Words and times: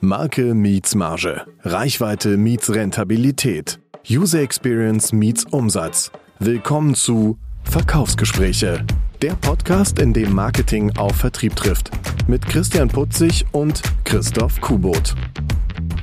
Marke 0.00 0.54
meets 0.54 0.94
Marge. 0.94 1.44
Reichweite 1.64 2.36
meets 2.36 2.72
Rentabilität. 2.72 3.80
User 4.08 4.40
Experience 4.40 5.12
meets 5.12 5.44
Umsatz. 5.44 6.12
Willkommen 6.38 6.94
zu 6.94 7.36
Verkaufsgespräche. 7.64 8.86
Der 9.22 9.32
Podcast, 9.32 9.98
in 9.98 10.12
dem 10.12 10.32
Marketing 10.32 10.96
auf 10.96 11.16
Vertrieb 11.16 11.56
trifft. 11.56 11.90
Mit 12.28 12.46
Christian 12.46 12.86
Putzig 12.86 13.44
und 13.50 13.82
Christoph 14.04 14.60
Kubot. 14.60 15.16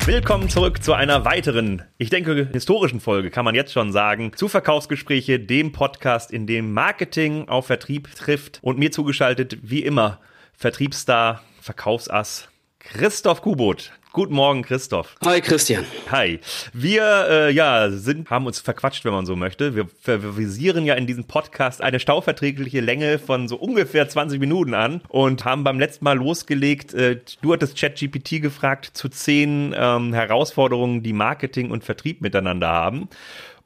Willkommen 0.05 0.50
zurück 0.50 0.84
zu 0.84 0.91
einer 0.91 1.23
weiteren, 1.23 1.82
ich 1.98 2.09
denke, 2.09 2.50
historischen 2.52 3.00
Folge, 3.00 3.32
kann 3.32 3.46
man 3.46 3.55
jetzt 3.55 3.71
schon 3.71 3.93
sagen, 3.93 4.34
zu 4.36 4.50
Verkaufsgespräche, 4.50 5.39
dem 5.39 5.71
Podcast, 5.71 6.32
in 6.32 6.48
dem 6.48 6.73
Marketing 6.73 7.48
auf 7.48 7.68
Vertrieb 7.68 8.14
trifft. 8.14 8.59
Und 8.62 8.77
mir 8.77 8.91
zugeschaltet, 8.91 9.57
wie 9.62 9.84
immer, 9.84 10.20
Vertriebsstar, 10.54 11.43
Verkaufsass, 11.62 12.50
Christoph 12.93 13.41
Kubot. 13.41 13.91
Guten 14.13 14.36
Morgen, 14.36 14.61
Christoph. 14.61 15.17
Hi, 15.25 15.41
Christian. 15.41 15.84
Hi. 16.09 16.39
Wir 16.71 17.27
äh, 17.30 17.52
ja, 17.52 17.89
sind, 17.89 18.30
haben 18.30 18.45
uns 18.45 18.59
verquatscht, 18.59 19.03
wenn 19.03 19.12
man 19.12 19.26
so 19.26 19.35
möchte. 19.35 19.76
Wir, 19.76 19.88
wir 20.05 20.38
visieren 20.38 20.85
ja 20.85 20.93
in 20.93 21.05
diesem 21.05 21.26
Podcast 21.26 21.81
eine 21.81 21.99
stauverträgliche 21.99 22.79
Länge 22.79 23.20
von 23.20 23.49
so 23.49 23.57
ungefähr 23.57 24.07
20 24.07 24.40
Minuten 24.40 24.73
an 24.73 25.02
und 25.09 25.43
haben 25.43 25.66
beim 25.66 25.79
letzten 25.79 26.05
Mal 26.05 26.17
losgelegt. 26.17 26.93
Äh, 26.93 27.20
du 27.41 27.52
hattest 27.52 27.77
ChatGPT 27.77 28.41
gefragt 28.41 28.91
zu 28.93 29.09
zehn 29.09 29.76
ähm, 29.77 30.13
Herausforderungen, 30.13 31.04
die 31.04 31.12
Marketing 31.12 31.71
und 31.71 31.84
Vertrieb 31.84 32.21
miteinander 32.21 32.70
haben. 32.70 33.09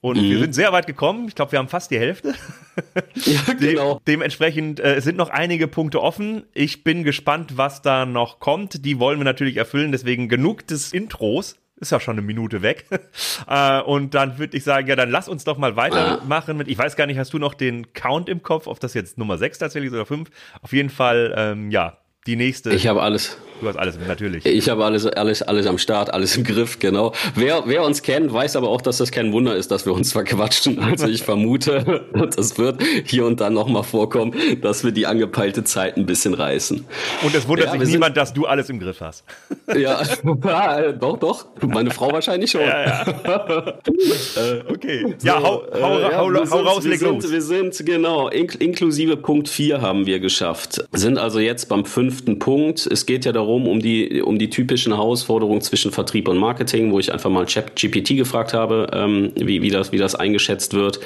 Und 0.01 0.17
mhm. 0.17 0.29
wir 0.29 0.39
sind 0.39 0.55
sehr 0.55 0.71
weit 0.71 0.87
gekommen. 0.87 1.27
Ich 1.27 1.35
glaube, 1.35 1.51
wir 1.51 1.59
haben 1.59 1.67
fast 1.67 1.91
die 1.91 1.99
Hälfte. 1.99 2.33
Ja, 3.25 3.53
genau. 3.59 3.95
Dem, 3.95 4.03
dementsprechend 4.07 4.79
äh, 4.79 5.01
sind 5.01 5.17
noch 5.17 5.29
einige 5.29 5.67
Punkte 5.67 6.01
offen. 6.01 6.45
Ich 6.53 6.85
bin 6.85 7.03
gespannt, 7.03 7.57
was 7.57 7.81
da 7.81 8.05
noch 8.05 8.39
kommt. 8.39 8.85
Die 8.85 8.99
wollen 8.99 9.19
wir 9.19 9.25
natürlich 9.25 9.57
erfüllen. 9.57 9.91
Deswegen 9.91 10.29
genug 10.29 10.65
des 10.65 10.93
Intros. 10.93 11.57
Ist 11.75 11.91
ja 11.91 11.99
schon 11.99 12.13
eine 12.13 12.21
Minute 12.21 12.61
weg. 12.61 12.85
äh, 13.49 13.81
und 13.81 14.13
dann 14.13 14.37
würde 14.37 14.55
ich 14.55 14.63
sagen, 14.63 14.87
ja, 14.87 14.95
dann 14.95 15.09
lass 15.09 15.27
uns 15.27 15.43
doch 15.43 15.57
mal 15.57 15.75
weitermachen 15.75 16.55
mit, 16.55 16.69
ich 16.69 16.77
weiß 16.77 16.95
gar 16.95 17.05
nicht, 17.05 17.17
hast 17.17 17.33
du 17.33 17.37
noch 17.37 17.53
den 17.53 17.91
Count 17.91 18.29
im 18.29 18.43
Kopf, 18.43 18.67
ob 18.67 18.79
das 18.79 18.93
jetzt 18.93 19.17
Nummer 19.17 19.37
6 19.37 19.57
tatsächlich 19.57 19.89
ist 19.91 19.95
oder 19.95 20.05
5? 20.05 20.29
Auf 20.61 20.71
jeden 20.71 20.89
Fall, 20.89 21.33
ähm, 21.35 21.71
ja, 21.71 21.97
die 22.27 22.37
nächste. 22.37 22.71
Ich 22.71 22.87
habe 22.87 23.01
alles. 23.01 23.37
Du 23.61 23.67
hast 23.67 23.77
alles, 23.77 23.97
natürlich. 24.07 24.45
Ich 24.45 24.69
habe 24.69 24.85
alles, 24.85 25.05
alles, 25.05 25.41
alles 25.41 25.67
am 25.67 25.77
Start, 25.77 26.13
alles 26.13 26.37
im 26.37 26.43
Griff, 26.45 26.79
genau. 26.79 27.13
Wer, 27.35 27.63
wer 27.65 27.83
uns 27.83 28.01
kennt, 28.01 28.31
weiß 28.31 28.55
aber 28.55 28.69
auch, 28.69 28.81
dass 28.81 28.97
das 28.97 29.11
kein 29.11 29.33
Wunder 29.33 29.55
ist, 29.55 29.69
dass 29.71 29.85
wir 29.85 29.93
uns 29.93 30.13
verquatschen. 30.13 30.79
Also 30.79 31.07
ich 31.07 31.23
vermute, 31.23 32.05
das 32.35 32.57
wird 32.57 32.81
hier 33.03 33.25
und 33.25 33.41
dann 33.41 33.53
nochmal 33.53 33.83
vorkommen, 33.83 34.33
dass 34.61 34.83
wir 34.83 34.91
die 34.91 35.07
angepeilte 35.07 35.63
Zeit 35.65 35.97
ein 35.97 36.05
bisschen 36.05 36.33
reißen. 36.33 36.85
Und 37.21 37.35
es 37.35 37.47
wundert 37.47 37.73
ja, 37.73 37.79
sich 37.79 37.89
niemand, 37.89 38.15
dass 38.15 38.33
du 38.33 38.45
alles 38.45 38.69
im 38.69 38.79
Griff 38.79 39.01
hast. 39.01 39.23
Ja, 39.77 40.01
doch, 40.99 41.17
doch. 41.17 41.45
Meine 41.61 41.91
Frau 41.91 42.11
wahrscheinlich 42.11 42.49
schon. 42.49 42.61
Ja, 42.61 42.85
ja. 42.85 43.05
Äh, 44.35 44.63
okay. 44.67 45.15
So, 45.19 45.27
ja, 45.27 45.41
hau, 45.41 45.63
hau, 45.71 45.77
äh, 45.77 45.81
hau, 45.81 45.99
ja, 45.99 46.17
hau 46.17 46.45
sind, 46.45 46.65
raus, 46.65 46.83
leg 46.85 47.01
los. 47.01 47.31
wir 47.31 47.41
sind, 47.41 47.85
genau, 47.85 48.29
inklusive 48.29 49.17
Punkt 49.17 49.47
4 49.47 49.81
haben 49.81 50.07
wir 50.07 50.19
geschafft. 50.19 50.83
Sind 50.91 51.19
also 51.19 51.39
jetzt 51.39 51.69
beim 51.69 51.85
fünften 51.85 52.39
Punkt. 52.39 52.87
Es 52.87 53.05
geht 53.05 53.25
ja 53.25 53.31
darum, 53.31 53.48
darum, 53.49 53.67
um 53.67 53.79
die, 53.79 54.21
um 54.21 54.37
die 54.37 54.49
typischen 54.49 54.93
Herausforderungen 54.93 55.61
zwischen 55.61 55.91
Vertrieb 55.91 56.27
und 56.27 56.37
Marketing, 56.37 56.91
wo 56.91 56.99
ich 56.99 57.11
einfach 57.11 57.29
mal 57.29 57.45
ChatGPT 57.45 58.15
gefragt 58.15 58.53
habe, 58.53 58.87
ähm, 58.93 59.31
wie, 59.35 59.61
wie, 59.61 59.69
das, 59.69 59.91
wie 59.91 59.97
das 59.97 60.15
eingeschätzt 60.15 60.73
wird. 60.73 60.99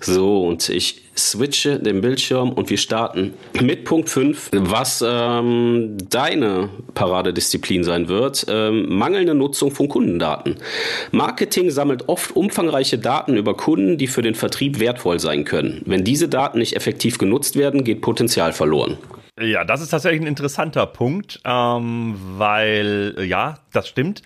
So, 0.00 0.46
und 0.46 0.68
ich 0.68 1.02
switche 1.16 1.78
den 1.78 2.00
Bildschirm 2.00 2.52
und 2.52 2.70
wir 2.70 2.76
starten 2.76 3.34
mit 3.60 3.84
Punkt 3.84 4.08
5, 4.08 4.50
was 4.52 5.04
ähm, 5.06 5.96
deine 6.10 6.70
Paradedisziplin 6.94 7.84
sein 7.84 8.08
wird. 8.08 8.46
Ähm, 8.48 8.96
mangelnde 8.96 9.34
Nutzung 9.34 9.70
von 9.70 9.88
Kundendaten. 9.88 10.56
Marketing 11.12 11.70
sammelt 11.70 12.08
oft 12.08 12.34
umfangreiche 12.34 12.98
Daten 12.98 13.36
über 13.36 13.56
Kunden, 13.56 13.96
die 13.96 14.08
für 14.08 14.22
den 14.22 14.34
Vertrieb 14.34 14.80
wertvoll 14.80 15.20
sein 15.20 15.44
können. 15.44 15.82
Wenn 15.86 16.02
diese 16.02 16.28
Daten 16.28 16.58
nicht 16.58 16.74
effektiv 16.74 17.18
genutzt 17.18 17.56
werden, 17.56 17.84
geht 17.84 18.00
Potenzial 18.00 18.52
verloren. 18.52 18.98
Ja, 19.42 19.64
das 19.64 19.80
ist 19.80 19.90
tatsächlich 19.90 20.20
ein 20.20 20.26
interessanter 20.26 20.86
Punkt, 20.86 21.40
ähm, 21.44 22.14
weil 22.38 23.14
äh, 23.18 23.24
ja, 23.24 23.58
das 23.72 23.88
stimmt 23.88 24.22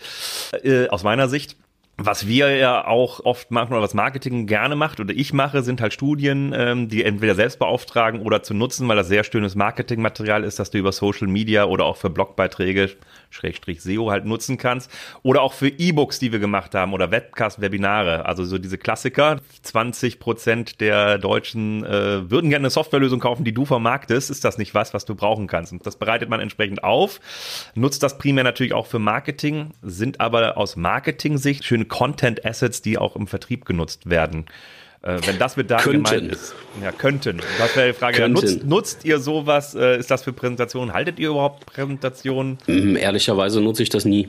äh, 0.63 0.89
aus 0.89 1.05
meiner 1.05 1.29
Sicht. 1.29 1.57
Was 1.99 2.27
wir 2.27 2.55
ja 2.55 2.87
auch 2.87 3.21
oft 3.25 3.51
machen 3.51 3.73
oder 3.73 3.81
was 3.81 3.95
Marketing 3.95 4.47
gerne 4.47 4.77
macht 4.77 5.01
oder 5.01 5.15
ich 5.15 5.33
mache, 5.33 5.63
sind 5.63 5.81
halt 5.81 5.95
Studien, 5.95 6.53
ähm, 6.55 6.91
die 6.91 7.03
entweder 7.03 7.35
selbst 7.35 7.59
beauftragen 7.59 8.21
oder 8.21 8.43
zu 8.43 8.53
nutzen, 8.53 8.87
weil 8.87 8.97
das 8.97 9.09
sehr 9.09 9.25
schönes 9.25 9.55
Marketingmaterial 9.55 10.45
ist, 10.45 10.59
das 10.59 10.71
du 10.71 10.77
über 10.77 10.93
Social 10.93 11.27
Media 11.27 11.65
oder 11.65 11.87
auch 11.87 11.97
für 11.97 12.11
Blogbeiträge 12.11 12.91
Schrägstrich 13.31 13.83
SEO 13.83 14.11
halt 14.11 14.25
nutzen 14.25 14.57
kannst. 14.57 14.91
Oder 15.23 15.43
auch 15.43 15.53
für 15.53 15.69
E-Books, 15.69 16.19
die 16.19 16.33
wir 16.33 16.39
gemacht 16.39 16.75
haben 16.75 16.93
oder 16.93 17.11
Webcast-Webinare. 17.11 18.27
Also 18.27 18.45
so 18.45 18.59
diese 18.59 18.79
Klassiker. 18.79 19.41
20 19.63 20.19
Prozent 20.19 20.81
der 20.81 21.19
Deutschen 21.19 21.85
äh, 21.85 22.31
würden 22.31 22.51
gerne 22.51 22.65
eine 22.65 22.71
Softwarelösung 22.71 23.21
kaufen, 23.21 23.45
die 23.45 23.53
du 23.53 23.65
vermarktest. 23.65 24.31
Ist 24.31 24.45
das 24.45 24.59
nicht 24.59 24.75
was, 24.75 24.95
was 24.95 25.05
du 25.05 25.15
brauchen 25.15 25.47
kannst? 25.47 25.73
Und 25.73 25.87
das 25.87 25.97
bereitet 25.97 26.29
man 26.29 26.41
entsprechend 26.41 26.85
auf. 26.85 27.21
Nutzt 27.75 28.03
das 28.03 28.19
primär 28.19 28.45
natürlich 28.45 28.73
auch 28.73 28.87
für 28.87 28.99
Marketing, 28.99 29.73
sind 29.83 30.21
aber 30.21 30.57
aus 30.57 30.77
Marketing-Sicht 30.77 31.65
schöne 31.65 31.85
Content-Assets, 31.85 32.83
die 32.83 32.99
auch 32.99 33.17
im 33.17 33.27
Vertrieb 33.27 33.65
genutzt 33.65 34.09
werden. 34.09 34.47
Äh, 35.07 35.21
wenn 35.25 35.39
das 35.39 35.57
mit 35.57 35.71
Daten 35.71 35.85
könnten. 35.85 36.05
gemeint 36.05 36.33
ist. 36.33 36.55
Ja, 36.83 36.91
könnten. 36.91 37.41
Das 37.59 37.77
wäre 37.77 37.93
die 37.93 37.99
Frage. 37.99 38.19
Ja, 38.19 38.29
nutzt, 38.29 38.65
nutzt, 38.65 39.05
ihr 39.05 39.21
sowas? 39.21 39.75
Äh, 39.75 39.99
ist 39.99 40.11
das 40.11 40.25
für 40.25 40.33
Präsentationen? 40.33 40.93
Haltet 40.93 41.21
ihr 41.21 41.29
überhaupt 41.29 41.65
Präsentationen? 41.67 42.59
Mm, 42.67 42.97
ehrlicherweise 42.97 43.61
nutze 43.61 43.85
ich 43.85 43.89
das 43.89 44.05
nie. 44.05 44.29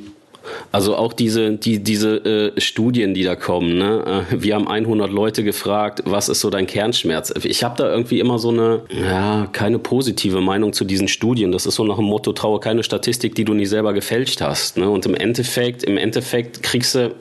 Also 0.71 0.95
auch 0.95 1.13
diese, 1.13 1.53
die, 1.53 1.79
diese 1.79 2.53
äh, 2.55 2.61
Studien, 2.61 3.13
die 3.13 3.23
da 3.23 3.35
kommen. 3.35 3.77
Ne? 3.79 4.25
Äh, 4.31 4.41
wir 4.41 4.55
haben 4.55 4.67
100 4.67 5.11
Leute 5.11 5.43
gefragt, 5.43 6.03
was 6.05 6.29
ist 6.29 6.41
so 6.41 6.49
dein 6.49 6.67
Kernschmerz? 6.67 7.33
Ich 7.43 7.63
habe 7.63 7.75
da 7.75 7.89
irgendwie 7.89 8.19
immer 8.19 8.37
so 8.37 8.49
eine, 8.49 8.83
ja, 8.89 9.47
keine 9.51 9.79
positive 9.79 10.41
Meinung 10.41 10.73
zu 10.73 10.85
diesen 10.85 11.07
Studien. 11.07 11.51
Das 11.51 11.65
ist 11.65 11.75
so 11.75 11.83
nach 11.83 11.97
dem 11.97 12.05
Motto, 12.05 12.33
traue 12.33 12.59
keine 12.59 12.83
Statistik, 12.83 13.33
die 13.35 13.45
du 13.45 13.53
nie 13.53 13.65
selber 13.65 13.93
gefälscht 13.93 14.41
hast. 14.41 14.77
Ne? 14.77 14.89
Und 14.89 15.05
im 15.05 15.15
Endeffekt, 15.15 15.83
im 15.83 15.97
Endeffekt 15.97 16.63
kriegst 16.63 16.95
du 16.95 17.15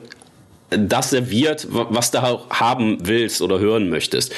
das 0.69 1.11
serviert, 1.11 1.67
was 1.69 2.11
du 2.11 2.21
auch 2.21 2.49
haben 2.49 2.97
willst 3.03 3.41
oder 3.41 3.59
hören 3.59 3.89
möchtest. 3.89 4.33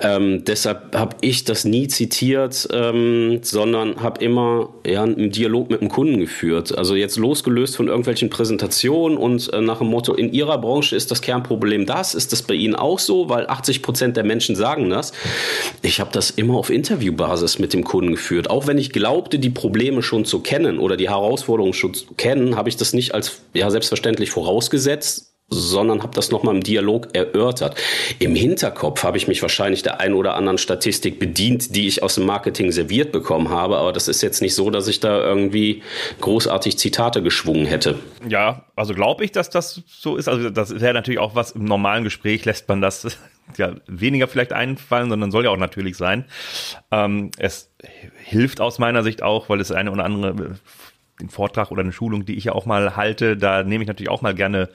Ähm, 0.00 0.44
deshalb 0.44 0.96
habe 0.96 1.16
ich 1.20 1.44
das 1.44 1.64
nie 1.64 1.86
zitiert, 1.86 2.66
ähm, 2.72 3.38
sondern 3.42 4.02
habe 4.02 4.24
immer 4.24 4.70
ja, 4.84 5.04
einen 5.04 5.30
Dialog 5.30 5.70
mit 5.70 5.80
dem 5.80 5.88
Kunden 5.88 6.18
geführt. 6.18 6.76
Also 6.76 6.96
jetzt 6.96 7.16
losgelöst 7.16 7.76
von 7.76 7.86
irgendwelchen 7.86 8.30
Präsentationen 8.30 9.16
und 9.16 9.52
äh, 9.52 9.60
nach 9.60 9.78
dem 9.78 9.88
Motto, 9.88 10.14
in 10.14 10.32
Ihrer 10.32 10.58
Branche 10.58 10.96
ist 10.96 11.12
das 11.12 11.22
Kernproblem 11.22 11.86
das, 11.86 12.14
ist 12.14 12.32
das 12.32 12.42
bei 12.42 12.54
Ihnen 12.54 12.74
auch 12.74 12.98
so, 12.98 13.28
weil 13.28 13.46
80 13.46 13.82
Prozent 13.82 14.16
der 14.16 14.24
Menschen 14.24 14.56
sagen 14.56 14.90
das. 14.90 15.12
Ich 15.82 16.00
habe 16.00 16.10
das 16.12 16.30
immer 16.30 16.54
auf 16.54 16.70
Interviewbasis 16.70 17.60
mit 17.60 17.72
dem 17.72 17.84
Kunden 17.84 18.12
geführt. 18.12 18.50
Auch 18.50 18.66
wenn 18.66 18.78
ich 18.78 18.90
glaubte, 18.90 19.38
die 19.38 19.50
Probleme 19.50 20.02
schon 20.02 20.24
zu 20.24 20.40
kennen 20.40 20.80
oder 20.80 20.96
die 20.96 21.08
Herausforderungen 21.08 21.74
schon 21.74 21.94
zu 21.94 22.06
kennen, 22.16 22.56
habe 22.56 22.68
ich 22.68 22.76
das 22.76 22.92
nicht 22.92 23.14
als 23.14 23.40
ja, 23.54 23.70
selbstverständlich 23.70 24.30
vorausgesetzt, 24.30 25.29
sondern 25.50 26.02
habe 26.02 26.14
das 26.14 26.30
nochmal 26.30 26.54
im 26.54 26.62
Dialog 26.62 27.08
erörtert. 27.12 27.74
Im 28.20 28.36
Hinterkopf 28.36 29.02
habe 29.02 29.16
ich 29.16 29.26
mich 29.26 29.42
wahrscheinlich 29.42 29.82
der 29.82 30.00
ein 30.00 30.14
oder 30.14 30.36
anderen 30.36 30.58
Statistik 30.58 31.18
bedient, 31.18 31.74
die 31.74 31.88
ich 31.88 32.02
aus 32.02 32.14
dem 32.14 32.24
Marketing 32.24 32.70
serviert 32.70 33.10
bekommen 33.10 33.50
habe, 33.50 33.76
aber 33.76 33.92
das 33.92 34.06
ist 34.06 34.22
jetzt 34.22 34.40
nicht 34.40 34.54
so, 34.54 34.70
dass 34.70 34.86
ich 34.86 35.00
da 35.00 35.20
irgendwie 35.20 35.82
großartig 36.20 36.78
Zitate 36.78 37.22
geschwungen 37.22 37.66
hätte. 37.66 37.98
Ja, 38.28 38.64
also 38.76 38.94
glaube 38.94 39.24
ich, 39.24 39.32
dass 39.32 39.50
das 39.50 39.82
so 39.86 40.16
ist. 40.16 40.28
Also 40.28 40.50
das 40.50 40.80
wäre 40.80 40.94
natürlich 40.94 41.20
auch 41.20 41.34
was 41.34 41.52
im 41.52 41.64
normalen 41.64 42.04
Gespräch 42.04 42.44
lässt 42.44 42.68
man 42.68 42.80
das 42.80 43.18
ja 43.56 43.74
weniger 43.88 44.28
vielleicht 44.28 44.52
einfallen, 44.52 45.10
sondern 45.10 45.32
soll 45.32 45.44
ja 45.44 45.50
auch 45.50 45.56
natürlich 45.56 45.96
sein. 45.96 46.24
Ähm, 46.92 47.32
es 47.38 47.70
hilft 48.24 48.60
aus 48.60 48.78
meiner 48.78 49.02
Sicht 49.02 49.22
auch, 49.22 49.48
weil 49.48 49.60
es 49.60 49.72
eine 49.72 49.90
oder 49.90 50.04
andere 50.04 50.58
den 51.20 51.30
Vortrag 51.30 51.70
oder 51.70 51.82
eine 51.82 51.92
Schulung, 51.92 52.24
die 52.24 52.36
ich 52.36 52.44
ja 52.44 52.52
auch 52.52 52.66
mal 52.66 52.96
halte, 52.96 53.36
da 53.36 53.62
nehme 53.62 53.84
ich 53.84 53.88
natürlich 53.88 54.10
auch 54.10 54.22
mal 54.22 54.34
gerne 54.34 54.68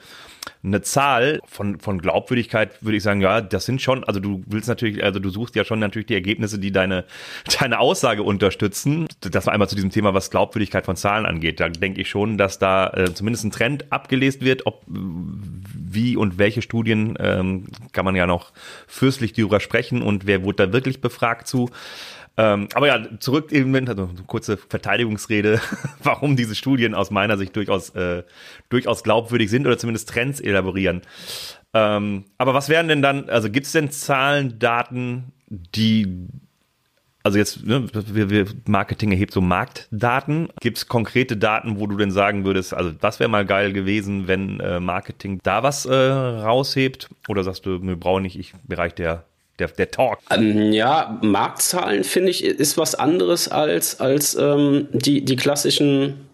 eine 0.62 0.82
Zahl 0.82 1.40
von, 1.46 1.78
von 1.80 2.00
Glaubwürdigkeit 2.00 2.82
würde 2.82 2.96
ich 2.96 3.02
sagen, 3.02 3.20
ja, 3.20 3.40
das 3.40 3.66
sind 3.66 3.82
schon, 3.82 4.04
also 4.04 4.20
du 4.20 4.42
willst 4.46 4.68
natürlich, 4.68 5.02
also 5.02 5.18
du 5.18 5.30
suchst 5.30 5.54
ja 5.54 5.64
schon 5.64 5.78
natürlich 5.78 6.06
die 6.06 6.14
Ergebnisse, 6.14 6.58
die 6.58 6.72
deine, 6.72 7.04
deine 7.60 7.78
Aussage 7.78 8.22
unterstützen. 8.22 9.06
Das 9.20 9.46
war 9.46 9.52
einmal 9.52 9.68
zu 9.68 9.74
diesem 9.74 9.90
Thema, 9.90 10.14
was 10.14 10.30
Glaubwürdigkeit 10.30 10.84
von 10.84 10.96
Zahlen 10.96 11.26
angeht. 11.26 11.60
Da 11.60 11.68
denke 11.68 12.00
ich 12.00 12.08
schon, 12.08 12.38
dass 12.38 12.58
da 12.58 12.88
äh, 12.90 13.14
zumindest 13.14 13.44
ein 13.44 13.50
Trend 13.50 13.92
abgelesen 13.92 14.42
wird, 14.42 14.66
ob 14.66 14.82
wie 14.86 16.16
und 16.16 16.38
welche 16.38 16.62
Studien 16.62 17.16
ähm, 17.20 17.66
kann 17.92 18.04
man 18.04 18.16
ja 18.16 18.26
noch 18.26 18.52
fürstlich 18.86 19.32
darüber 19.32 19.60
sprechen 19.60 20.02
und 20.02 20.26
wer 20.26 20.42
wurde 20.42 20.66
da 20.66 20.72
wirklich 20.72 21.00
befragt 21.00 21.46
zu. 21.46 21.70
Ähm, 22.38 22.68
aber 22.74 22.86
ja, 22.88 23.18
zurück 23.18 23.50
eben, 23.52 23.74
also 23.88 24.08
eine 24.08 24.22
kurze 24.26 24.56
Verteidigungsrede, 24.56 25.60
warum 26.02 26.36
diese 26.36 26.54
Studien 26.54 26.94
aus 26.94 27.10
meiner 27.10 27.38
Sicht 27.38 27.56
durchaus, 27.56 27.90
äh, 27.90 28.24
durchaus 28.68 29.02
glaubwürdig 29.02 29.50
sind 29.50 29.66
oder 29.66 29.78
zumindest 29.78 30.10
Trends 30.10 30.40
elaborieren. 30.40 31.02
Ähm, 31.72 32.24
aber 32.38 32.52
was 32.54 32.68
wären 32.68 32.88
denn 32.88 33.02
dann, 33.02 33.28
also 33.30 33.50
gibt 33.50 33.66
es 33.66 33.72
denn 33.72 33.90
Zahlen, 33.90 34.58
Daten, 34.58 35.32
die 35.48 36.28
also 37.26 37.38
jetzt, 37.38 37.66
ne, 37.66 37.88
wir, 37.92 38.30
wir 38.30 38.46
Marketing 38.68 39.10
erhebt 39.10 39.32
so 39.32 39.40
Marktdaten. 39.40 40.48
Gibt 40.60 40.78
es 40.78 40.86
konkrete 40.86 41.36
Daten, 41.36 41.80
wo 41.80 41.88
du 41.88 41.96
denn 41.96 42.12
sagen 42.12 42.44
würdest, 42.44 42.72
also 42.72 42.92
das 42.92 43.18
wäre 43.18 43.28
mal 43.28 43.44
geil 43.44 43.72
gewesen, 43.72 44.28
wenn 44.28 44.60
äh, 44.60 44.78
Marketing 44.78 45.40
da 45.42 45.64
was 45.64 45.86
äh, 45.86 45.92
raushebt? 45.92 47.08
Oder 47.26 47.42
sagst 47.42 47.66
du, 47.66 47.82
wir 47.82 47.96
brauchen 47.96 48.22
nicht, 48.22 48.38
ich 48.38 48.52
Bereich 48.68 48.94
der 48.94 49.24
der, 49.58 49.68
der 49.68 49.90
Talk. 49.90 50.18
Ähm, 50.30 50.72
ja, 50.72 51.18
Marktzahlen 51.22 52.04
finde 52.04 52.30
ich 52.30 52.44
ist 52.44 52.76
was 52.78 52.94
anderes 52.94 53.48
als, 53.48 54.00
als 54.00 54.34
ähm, 54.34 54.88
die, 54.92 55.24
die 55.24 55.36
klassischen 55.36 56.26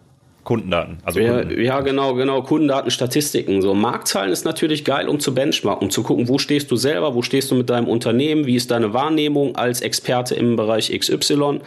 Kundendaten. 0.44 0.98
Also 1.04 1.20
ja, 1.20 1.38
Kunden. 1.40 1.62
ja, 1.62 1.80
genau, 1.80 2.14
genau, 2.14 2.42
Kundendaten, 2.42 2.90
Statistiken. 2.90 3.62
So 3.62 3.74
Marktzahlen 3.74 4.32
ist 4.32 4.44
natürlich 4.44 4.84
geil, 4.84 5.08
um 5.08 5.20
zu 5.20 5.34
benchmarken, 5.34 5.86
um 5.86 5.90
zu 5.90 6.02
gucken, 6.02 6.28
wo 6.28 6.38
stehst 6.38 6.70
du 6.70 6.76
selber, 6.76 7.14
wo 7.14 7.22
stehst 7.22 7.50
du 7.52 7.54
mit 7.54 7.70
deinem 7.70 7.86
Unternehmen, 7.86 8.46
wie 8.46 8.56
ist 8.56 8.72
deine 8.72 8.92
Wahrnehmung 8.92 9.54
als 9.54 9.80
Experte 9.82 10.34
im 10.34 10.56
Bereich 10.56 10.90
XY. 10.90 11.60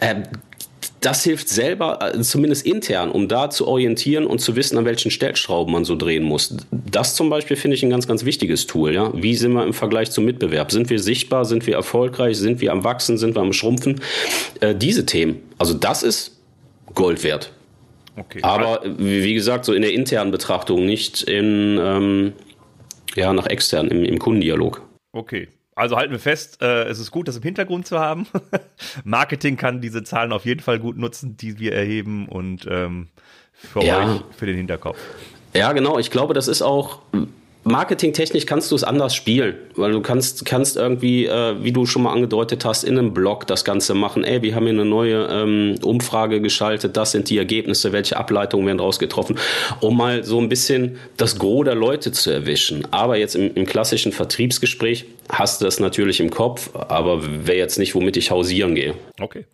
Äh, 0.00 0.22
das 1.00 1.24
hilft 1.24 1.48
selber, 1.48 1.98
äh, 2.14 2.20
zumindest 2.22 2.66
intern, 2.66 3.10
um 3.10 3.28
da 3.28 3.50
zu 3.50 3.66
orientieren 3.66 4.26
und 4.26 4.40
zu 4.40 4.56
wissen, 4.56 4.78
an 4.78 4.84
welchen 4.84 5.10
Stellschrauben 5.10 5.72
man 5.72 5.84
so 5.84 5.96
drehen 5.96 6.24
muss. 6.24 6.56
Das 6.70 7.14
zum 7.14 7.30
Beispiel 7.30 7.56
finde 7.56 7.76
ich 7.76 7.82
ein 7.82 7.90
ganz, 7.90 8.08
ganz 8.08 8.24
wichtiges 8.24 8.66
Tool. 8.66 8.94
Ja? 8.94 9.12
Wie 9.14 9.34
sind 9.34 9.52
wir 9.52 9.64
im 9.64 9.74
Vergleich 9.74 10.10
zum 10.10 10.24
Mitbewerb? 10.24 10.72
Sind 10.72 10.90
wir 10.90 10.98
sichtbar? 10.98 11.44
Sind 11.44 11.66
wir 11.66 11.74
erfolgreich? 11.74 12.38
Sind 12.38 12.60
wir 12.60 12.72
am 12.72 12.84
Wachsen? 12.84 13.18
Sind 13.18 13.36
wir 13.36 13.42
am 13.42 13.52
Schrumpfen? 13.52 14.00
Äh, 14.60 14.74
diese 14.74 15.06
Themen. 15.06 15.40
Also 15.58 15.74
das 15.74 16.02
ist 16.02 16.40
Gold 16.94 17.22
wert. 17.22 17.52
Okay. 18.16 18.40
Aber 18.42 18.80
wie 18.98 19.34
gesagt, 19.34 19.66
so 19.66 19.74
in 19.74 19.82
der 19.82 19.92
internen 19.92 20.30
Betrachtung, 20.30 20.86
nicht 20.86 21.22
in, 21.22 21.78
ähm, 21.78 22.32
ja, 23.14 23.32
nach 23.32 23.46
extern, 23.46 23.88
im, 23.88 24.04
im 24.04 24.18
Kundendialog. 24.18 24.80
Okay. 25.12 25.48
Also 25.76 25.98
halten 25.98 26.10
wir 26.10 26.18
fest, 26.18 26.62
äh, 26.62 26.84
es 26.84 26.98
ist 26.98 27.10
gut, 27.10 27.28
das 27.28 27.36
im 27.36 27.42
Hintergrund 27.42 27.86
zu 27.86 28.00
haben. 28.00 28.26
Marketing 29.04 29.58
kann 29.58 29.82
diese 29.82 30.02
Zahlen 30.02 30.32
auf 30.32 30.46
jeden 30.46 30.60
Fall 30.60 30.78
gut 30.78 30.96
nutzen, 30.96 31.36
die 31.36 31.58
wir 31.58 31.74
erheben 31.74 32.28
und 32.28 32.66
ähm, 32.68 33.08
für 33.52 33.84
ja. 33.84 34.14
euch, 34.14 34.22
für 34.38 34.46
den 34.46 34.56
Hinterkopf. 34.56 34.98
Ja, 35.52 35.72
genau. 35.74 35.98
Ich 35.98 36.10
glaube, 36.10 36.32
das 36.32 36.48
ist 36.48 36.62
auch 36.62 37.02
marketingtechnisch 37.66 38.46
kannst 38.46 38.70
du 38.70 38.76
es 38.76 38.84
anders 38.84 39.14
spielen, 39.14 39.56
weil 39.74 39.92
du 39.92 40.00
kannst, 40.00 40.44
kannst 40.44 40.76
irgendwie, 40.76 41.26
äh, 41.26 41.62
wie 41.62 41.72
du 41.72 41.84
schon 41.84 42.02
mal 42.02 42.12
angedeutet 42.12 42.64
hast, 42.64 42.84
in 42.84 42.98
einem 42.98 43.12
Blog 43.12 43.46
das 43.46 43.64
Ganze 43.64 43.94
machen. 43.94 44.24
Ey, 44.24 44.40
wir 44.42 44.54
haben 44.54 44.64
hier 44.64 44.72
eine 44.72 44.84
neue 44.84 45.26
ähm, 45.30 45.74
Umfrage 45.82 46.40
geschaltet, 46.40 46.96
das 46.96 47.12
sind 47.12 47.28
die 47.28 47.38
Ergebnisse, 47.38 47.92
welche 47.92 48.16
Ableitungen 48.16 48.66
werden 48.66 48.78
daraus 48.78 48.98
getroffen, 48.98 49.36
um 49.80 49.96
mal 49.96 50.24
so 50.24 50.40
ein 50.40 50.48
bisschen 50.48 50.98
das 51.16 51.38
Gros 51.38 51.64
der 51.64 51.74
Leute 51.74 52.12
zu 52.12 52.30
erwischen. 52.30 52.86
Aber 52.92 53.16
jetzt 53.16 53.34
im, 53.34 53.52
im 53.54 53.66
klassischen 53.66 54.12
Vertriebsgespräch 54.12 55.06
hast 55.28 55.60
du 55.60 55.64
das 55.64 55.80
natürlich 55.80 56.20
im 56.20 56.30
Kopf, 56.30 56.70
aber 56.74 57.46
wäre 57.46 57.58
jetzt 57.58 57.78
nicht, 57.78 57.94
womit 57.94 58.16
ich 58.16 58.30
hausieren 58.30 58.74
gehe. 58.74 58.94
Okay. 59.20 59.44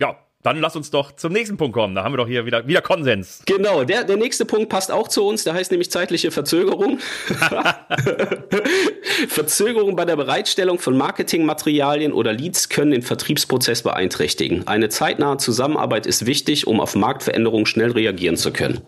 Ja, 0.00 0.18
dann 0.42 0.58
lass 0.58 0.74
uns 0.74 0.90
doch 0.90 1.12
zum 1.12 1.32
nächsten 1.32 1.56
Punkt 1.56 1.74
kommen. 1.74 1.94
Da 1.94 2.02
haben 2.02 2.12
wir 2.12 2.16
doch 2.16 2.26
hier 2.26 2.44
wieder, 2.46 2.66
wieder 2.66 2.82
Konsens. 2.82 3.42
Genau, 3.46 3.84
der, 3.84 4.04
der 4.04 4.16
nächste 4.16 4.44
Punkt 4.44 4.68
passt 4.68 4.90
auch 4.90 5.08
zu 5.08 5.24
uns. 5.24 5.44
Der 5.44 5.54
heißt 5.54 5.70
nämlich 5.70 5.90
zeitliche 5.90 6.30
Verzögerung. 6.30 6.98
Verzögerung 9.28 9.94
bei 9.94 10.04
der 10.04 10.16
Bereitstellung 10.16 10.78
von 10.80 10.96
Marketingmaterialien 10.96 12.12
oder 12.12 12.32
Leads 12.32 12.68
können 12.68 12.90
den 12.90 13.02
Vertriebsprozess 13.02 13.82
beeinträchtigen. 13.82 14.66
Eine 14.66 14.88
zeitnahe 14.88 15.36
Zusammenarbeit 15.36 16.06
ist 16.06 16.26
wichtig, 16.26 16.66
um 16.66 16.80
auf 16.80 16.96
Marktveränderungen 16.96 17.66
schnell 17.66 17.92
reagieren 17.92 18.36
zu 18.36 18.52
können. 18.52 18.80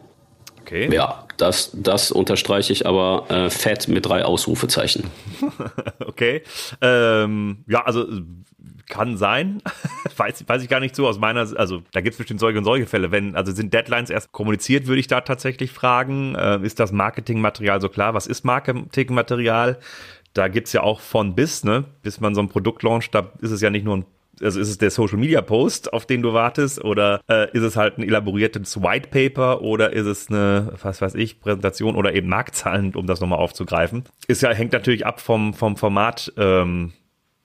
Okay. 0.65 0.89
Ja, 0.91 1.27
das, 1.37 1.73
das 1.75 2.11
unterstreiche 2.11 2.73
ich 2.73 2.87
aber 2.87 3.27
äh, 3.29 3.51
fett 3.51 3.87
mit 3.87 4.07
drei 4.07 4.25
Ausrufezeichen. 4.25 5.11
okay. 6.07 6.43
Ähm, 6.81 7.65
ja, 7.69 7.85
also 7.85 8.07
kann 8.89 9.19
sein. 9.19 9.61
weiß, 10.17 10.45
weiß 10.47 10.63
ich 10.63 10.71
gar 10.71 10.81
nicht 10.81 10.97
so 10.97 11.07
aus 11.07 11.19
meiner, 11.19 11.41
also 11.59 11.83
da 11.93 12.01
gibt 12.01 12.15
es 12.15 12.19
bestimmt 12.19 12.41
solche 12.41 12.57
und 12.57 12.65
solche 12.65 12.87
Fälle. 12.87 13.11
Wenn, 13.11 13.37
also 13.37 13.53
sind 13.53 13.75
Deadlines 13.75 14.09
erst 14.09 14.33
kommuniziert, 14.33 14.87
würde 14.87 15.01
ich 15.01 15.07
da 15.07 15.21
tatsächlich 15.21 15.71
fragen. 15.71 16.35
Äh, 16.35 16.61
ist 16.63 16.81
das 16.81 16.93
Marketingmaterial 16.93 17.83
so 17.83 17.91
klar? 17.91 18.15
Was 18.15 18.27
ist 18.27 18.45
Marketingmaterial? 18.45 19.79
Da 20.33 20.49
gibt's 20.49 20.73
ja 20.73 20.83
auch 20.83 21.01
von 21.01 21.35
bis, 21.35 21.65
ne? 21.65 21.85
Bis 22.03 22.21
man 22.21 22.35
so 22.35 22.41
ein 22.41 22.49
Produkt 22.49 22.83
launcht, 22.83 23.15
da 23.15 23.33
ist 23.41 23.51
es 23.51 23.61
ja 23.61 23.69
nicht 23.69 23.85
nur 23.85 23.99
ein 23.99 24.07
also 24.43 24.61
ist 24.61 24.69
es 24.69 24.79
der 24.79 24.91
Social 24.91 25.19
Media 25.19 25.41
Post, 25.43 25.93
auf 25.93 26.07
den 26.07 26.23
du 26.23 26.33
wartest, 26.33 26.83
oder 26.85 27.21
äh, 27.29 27.51
ist 27.53 27.63
es 27.63 27.77
halt 27.77 27.99
ein 27.99 28.03
elaboriertes 28.03 28.83
White 28.83 29.09
Paper 29.09 29.63
oder 29.63 29.93
ist 29.93 30.07
es 30.07 30.29
eine, 30.29 30.73
was 30.83 31.01
weiß 31.01 31.15
ich, 31.15 31.41
Präsentation 31.41 31.97
oder 31.97 32.15
eben 32.15 32.29
Marktzahlen, 32.29 32.95
um 32.95 33.07
das 33.07 33.21
nochmal 33.21 33.39
aufzugreifen? 33.39 34.05
Ist 34.27 34.43
ja, 34.43 34.51
hängt 34.51 34.73
natürlich 34.73 35.07
ab 35.07 35.21
vom, 35.21 35.55
vom 35.55 35.77
Format 35.77 36.33
ähm, 36.37 36.93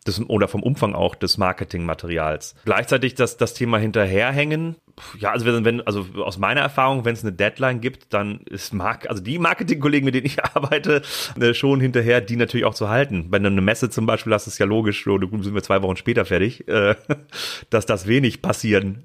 des, 0.08 0.22
oder 0.30 0.48
vom 0.48 0.64
Umfang 0.64 0.96
auch 0.96 1.16
des 1.16 1.38
Marketingmaterials. 1.38 2.56
Gleichzeitig 2.66 3.16
das, 3.16 3.38
das 3.38 3.54
Thema 3.54 3.78
hinterherhängen. 3.78 4.76
Ja, 5.18 5.32
also 5.32 5.46
wenn, 5.46 5.82
also 5.82 6.06
aus 6.24 6.38
meiner 6.38 6.62
Erfahrung, 6.62 7.06
wenn 7.06 7.14
es 7.14 7.24
eine 7.24 7.34
Deadline 7.34 7.82
gibt, 7.82 8.14
dann 8.14 8.42
ist 8.42 8.74
Mark, 8.74 9.10
also 9.10 9.22
die 9.22 9.40
Marketingkollegen, 9.40 10.06
mit 10.06 10.16
denen 10.16 10.26
ich 10.26 10.44
arbeite, 10.56 11.02
äh, 11.40 11.54
schon 11.54 11.80
hinterher, 11.82 12.22
die 12.22 12.36
natürlich 12.36 12.66
auch 12.66 12.76
zu 12.76 12.90
halten. 12.90 13.28
Wenn 13.30 13.44
du 13.44 13.50
eine 13.50 13.62
Messe 13.62 13.90
zum 13.90 14.06
Beispiel 14.06 14.34
hast, 14.34 14.48
ist 14.48 14.58
ja 14.58 14.66
logisch, 14.66 15.04
so, 15.04 15.18
sind 15.20 15.54
wir 15.54 15.64
zwei 15.64 15.82
Wochen 15.82 15.98
später 15.98 16.26
fertig, 16.26 16.68
äh, 16.68 16.96
dass 17.70 17.86
das 17.86 18.08
wenig 18.08 18.42
passieren 18.42 19.04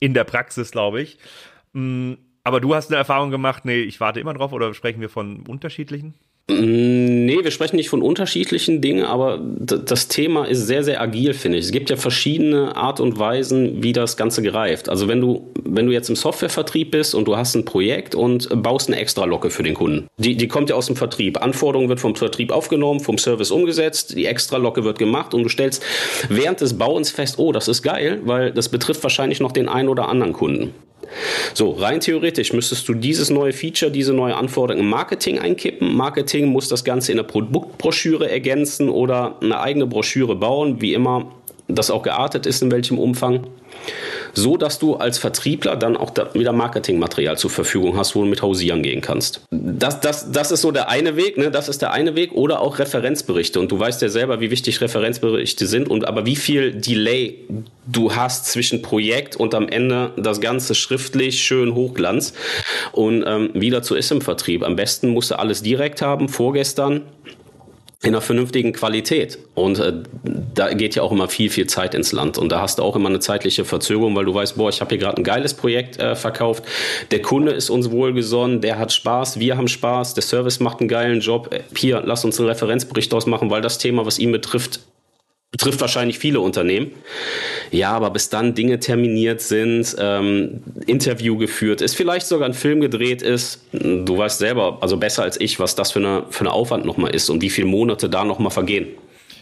in 0.00 0.14
der 0.14 0.24
Praxis, 0.24 0.72
glaube 0.72 1.00
ich. 1.02 1.18
Mm, 1.72 2.14
aber 2.44 2.60
du 2.60 2.74
hast 2.74 2.90
eine 2.90 2.98
Erfahrung 2.98 3.30
gemacht, 3.30 3.64
nee, 3.64 3.82
ich 3.82 4.00
warte 4.00 4.18
immer 4.18 4.34
drauf 4.34 4.52
oder 4.52 4.74
sprechen 4.74 5.00
wir 5.00 5.08
von 5.08 5.46
unterschiedlichen? 5.46 6.14
Mm, 6.48 7.24
nee, 7.26 7.38
wir 7.42 7.50
sprechen 7.50 7.76
nicht 7.76 7.88
von 7.88 8.02
unterschiedlichen 8.02 8.80
Dingen, 8.80 9.04
aber 9.04 9.38
das 9.38 10.08
Thema 10.08 10.44
ist 10.44 10.66
sehr, 10.66 10.82
sehr 10.82 11.00
agil, 11.00 11.34
finde 11.34 11.58
ich. 11.58 11.66
Es 11.66 11.72
gibt 11.72 11.88
ja 11.88 11.96
verschiedene 11.96 12.76
Art 12.76 13.00
und 13.00 13.18
Weisen, 13.18 13.82
wie 13.82 13.92
das 13.92 14.16
Ganze 14.16 14.42
greift. 14.42 14.88
Also 14.88 15.08
wenn 15.08 15.20
du, 15.20 15.50
wenn 15.64 15.86
du 15.86 15.92
jetzt 15.92 16.08
im 16.08 16.16
Softwarevertrieb 16.16 16.90
bist 16.90 17.14
und 17.14 17.26
du 17.26 17.36
hast 17.36 17.54
ein 17.54 17.64
Projekt 17.64 18.14
und 18.14 18.48
baust 18.62 18.88
eine 18.88 18.98
Extra-Locke 18.98 19.50
für 19.50 19.62
den 19.62 19.74
Kunden. 19.74 20.08
Die, 20.18 20.36
die 20.36 20.48
kommt 20.48 20.70
ja 20.70 20.76
aus 20.76 20.86
dem 20.86 20.96
Vertrieb. 20.96 21.40
Anforderung 21.40 21.88
wird 21.88 22.00
vom 22.00 22.16
Vertrieb 22.16 22.50
aufgenommen, 22.50 23.00
vom 23.00 23.18
Service 23.18 23.50
umgesetzt, 23.50 24.16
die 24.16 24.26
Extra-Locke 24.26 24.84
wird 24.84 24.98
gemacht 24.98 25.34
und 25.34 25.44
du 25.44 25.48
stellst 25.48 25.84
während 26.28 26.60
des 26.60 26.76
Bauens 26.76 27.10
fest, 27.10 27.38
oh, 27.38 27.52
das 27.52 27.68
ist 27.68 27.82
geil, 27.82 28.20
weil 28.24 28.52
das 28.52 28.68
betrifft 28.68 29.02
wahrscheinlich 29.02 29.40
noch 29.40 29.52
den 29.52 29.68
einen 29.68 29.88
oder 29.88 30.08
anderen 30.08 30.32
Kunden. 30.32 30.74
So, 31.54 31.70
rein 31.70 32.00
theoretisch 32.00 32.52
müsstest 32.52 32.88
du 32.88 32.94
dieses 32.94 33.30
neue 33.30 33.52
Feature, 33.52 33.90
diese 33.90 34.12
neue 34.12 34.36
Anforderung 34.36 34.82
im 34.82 34.88
Marketing 34.88 35.38
einkippen. 35.38 35.94
Marketing 35.94 36.46
muss 36.46 36.68
das 36.68 36.84
Ganze 36.84 37.12
in 37.12 37.16
der 37.16 37.24
Produktbroschüre 37.24 38.30
ergänzen 38.30 38.88
oder 38.88 39.36
eine 39.40 39.60
eigene 39.60 39.86
Broschüre 39.86 40.36
bauen, 40.36 40.80
wie 40.80 40.94
immer 40.94 41.32
das 41.68 41.90
auch 41.90 42.02
geartet 42.02 42.46
ist, 42.46 42.62
in 42.62 42.70
welchem 42.70 42.98
Umfang 42.98 43.46
so 44.34 44.56
dass 44.56 44.78
du 44.78 44.96
als 44.96 45.18
Vertriebler 45.18 45.76
dann 45.76 45.96
auch 45.96 46.10
da 46.10 46.32
wieder 46.34 46.52
Marketingmaterial 46.52 47.36
zur 47.36 47.50
Verfügung 47.50 47.96
hast, 47.96 48.14
wo 48.14 48.22
du 48.22 48.26
mit 48.26 48.42
hausieren 48.42 48.82
gehen 48.82 49.00
kannst. 49.00 49.42
Das, 49.50 50.00
das, 50.00 50.32
das 50.32 50.50
ist 50.50 50.62
so 50.62 50.70
der 50.70 50.88
eine 50.88 51.16
Weg, 51.16 51.36
ne? 51.36 51.50
das 51.50 51.68
ist 51.68 51.82
der 51.82 51.92
eine 51.92 52.14
Weg 52.14 52.32
oder 52.32 52.60
auch 52.60 52.78
Referenzberichte 52.78 53.60
und 53.60 53.70
du 53.70 53.78
weißt 53.78 54.00
ja 54.02 54.08
selber, 54.08 54.40
wie 54.40 54.50
wichtig 54.50 54.80
Referenzberichte 54.80 55.66
sind 55.66 55.88
und 55.88 56.06
aber 56.06 56.26
wie 56.26 56.36
viel 56.36 56.72
Delay 56.72 57.38
du 57.86 58.14
hast 58.14 58.46
zwischen 58.46 58.82
Projekt 58.82 59.36
und 59.36 59.54
am 59.54 59.68
Ende 59.68 60.12
das 60.16 60.40
Ganze 60.40 60.74
schriftlich 60.74 61.42
schön 61.42 61.74
Hochglanz 61.74 62.32
und 62.92 63.24
ähm, 63.26 63.50
wie 63.54 63.70
dazu 63.70 63.94
ist 63.94 64.10
im 64.12 64.20
Vertrieb. 64.20 64.62
Am 64.62 64.76
besten 64.76 65.08
musst 65.08 65.30
du 65.30 65.38
alles 65.38 65.62
direkt 65.62 66.02
haben, 66.02 66.28
vorgestern 66.28 67.02
in 68.02 68.08
einer 68.08 68.20
vernünftigen 68.20 68.72
Qualität. 68.72 69.38
Und 69.54 69.78
äh, 69.78 69.92
da 70.54 70.72
geht 70.74 70.96
ja 70.96 71.02
auch 71.02 71.12
immer 71.12 71.28
viel, 71.28 71.50
viel 71.50 71.68
Zeit 71.68 71.94
ins 71.94 72.10
Land. 72.10 72.36
Und 72.36 72.50
da 72.50 72.60
hast 72.60 72.78
du 72.78 72.82
auch 72.82 72.96
immer 72.96 73.08
eine 73.08 73.20
zeitliche 73.20 73.64
Verzögerung, 73.64 74.16
weil 74.16 74.24
du 74.24 74.34
weißt, 74.34 74.56
boah, 74.56 74.68
ich 74.68 74.80
habe 74.80 74.88
hier 74.90 74.98
gerade 74.98 75.18
ein 75.18 75.24
geiles 75.24 75.54
Projekt 75.54 76.00
äh, 76.00 76.16
verkauft. 76.16 76.64
Der 77.12 77.22
Kunde 77.22 77.52
ist 77.52 77.70
uns 77.70 77.92
wohlgesonnen, 77.92 78.60
der 78.60 78.78
hat 78.78 78.92
Spaß, 78.92 79.38
wir 79.38 79.56
haben 79.56 79.68
Spaß, 79.68 80.14
der 80.14 80.22
Service 80.24 80.58
macht 80.58 80.80
einen 80.80 80.88
geilen 80.88 81.20
Job. 81.20 81.54
Äh, 81.54 81.60
hier, 81.76 82.02
lass 82.04 82.24
uns 82.24 82.40
einen 82.40 82.48
Referenzbericht 82.48 83.14
ausmachen, 83.14 83.50
weil 83.50 83.60
das 83.60 83.78
Thema, 83.78 84.04
was 84.04 84.18
ihn 84.18 84.32
betrifft, 84.32 84.80
betrifft 85.52 85.80
wahrscheinlich 85.82 86.18
viele 86.18 86.40
Unternehmen. 86.40 86.90
Ja, 87.70 87.92
aber 87.92 88.10
bis 88.10 88.30
dann 88.30 88.54
Dinge 88.54 88.80
terminiert 88.80 89.42
sind, 89.42 89.94
ähm, 89.98 90.62
Interview 90.86 91.36
geführt 91.36 91.82
ist, 91.82 91.94
vielleicht 91.94 92.26
sogar 92.26 92.48
ein 92.48 92.54
Film 92.54 92.80
gedreht 92.80 93.22
ist. 93.22 93.64
Du 93.72 94.18
weißt 94.18 94.38
selber, 94.38 94.78
also 94.80 94.96
besser 94.96 95.22
als 95.22 95.38
ich, 95.40 95.60
was 95.60 95.76
das 95.76 95.92
für 95.92 96.00
eine, 96.00 96.24
für 96.30 96.40
eine 96.40 96.52
Aufwand 96.52 96.86
nochmal 96.86 97.14
ist 97.14 97.28
und 97.30 97.42
wie 97.42 97.50
viele 97.50 97.68
Monate 97.68 98.08
da 98.08 98.24
nochmal 98.24 98.50
vergehen. 98.50 98.88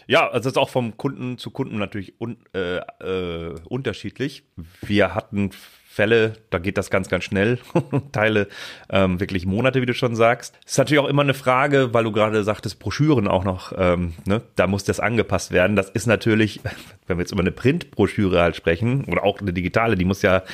Ja, 0.08 0.26
also 0.26 0.48
das 0.48 0.52
ist 0.54 0.58
auch 0.58 0.70
vom 0.70 0.96
Kunden 0.96 1.38
zu 1.38 1.52
Kunden 1.52 1.78
natürlich 1.78 2.14
un, 2.20 2.36
äh, 2.52 2.78
äh, 2.78 3.54
unterschiedlich. 3.68 4.42
Wir 4.82 5.14
hatten 5.14 5.50
Fälle, 5.92 6.34
da 6.50 6.60
geht 6.60 6.78
das 6.78 6.88
ganz, 6.88 7.08
ganz 7.08 7.24
schnell. 7.24 7.58
Teile 8.12 8.46
ähm, 8.90 9.18
wirklich 9.18 9.44
Monate, 9.44 9.82
wie 9.82 9.86
du 9.86 9.92
schon 9.92 10.14
sagst. 10.14 10.56
Ist 10.64 10.78
natürlich 10.78 11.00
auch 11.00 11.08
immer 11.08 11.22
eine 11.22 11.34
Frage, 11.34 11.92
weil 11.92 12.04
du 12.04 12.12
gerade 12.12 12.44
sagtest, 12.44 12.78
Broschüren 12.78 13.26
auch 13.26 13.42
noch, 13.42 13.72
ähm, 13.76 14.14
ne, 14.24 14.40
da 14.54 14.68
muss 14.68 14.84
das 14.84 15.00
angepasst 15.00 15.50
werden. 15.50 15.74
Das 15.74 15.90
ist 15.90 16.06
natürlich, 16.06 16.60
wenn 17.08 17.18
wir 17.18 17.22
jetzt 17.22 17.32
über 17.32 17.40
eine 17.40 17.50
Printbroschüre 17.50 18.40
halt 18.40 18.54
sprechen 18.54 19.04
oder 19.06 19.24
auch 19.24 19.40
eine 19.40 19.52
digitale, 19.52 19.96
die 19.96 20.04
muss 20.04 20.22
ja 20.22 20.44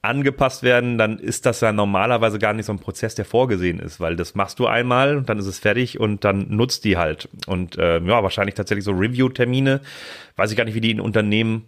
angepasst 0.00 0.62
werden, 0.62 0.96
dann 0.96 1.18
ist 1.18 1.44
das 1.44 1.60
ja 1.60 1.72
normalerweise 1.72 2.38
gar 2.38 2.54
nicht 2.54 2.64
so 2.64 2.72
ein 2.72 2.78
Prozess, 2.78 3.14
der 3.14 3.26
vorgesehen 3.26 3.80
ist, 3.80 4.00
weil 4.00 4.16
das 4.16 4.34
machst 4.34 4.58
du 4.60 4.66
einmal 4.66 5.18
und 5.18 5.28
dann 5.28 5.38
ist 5.38 5.46
es 5.46 5.58
fertig 5.58 6.00
und 6.00 6.24
dann 6.24 6.46
nutzt 6.48 6.86
die 6.86 6.96
halt. 6.96 7.28
Und 7.46 7.76
äh, 7.76 8.00
ja, 8.00 8.22
wahrscheinlich 8.22 8.54
tatsächlich 8.54 8.86
so 8.86 8.92
Review-Termine, 8.92 9.82
weiß 10.36 10.50
ich 10.50 10.56
gar 10.56 10.64
nicht, 10.64 10.74
wie 10.74 10.80
die 10.80 10.90
in 10.90 11.00
Unternehmen 11.00 11.66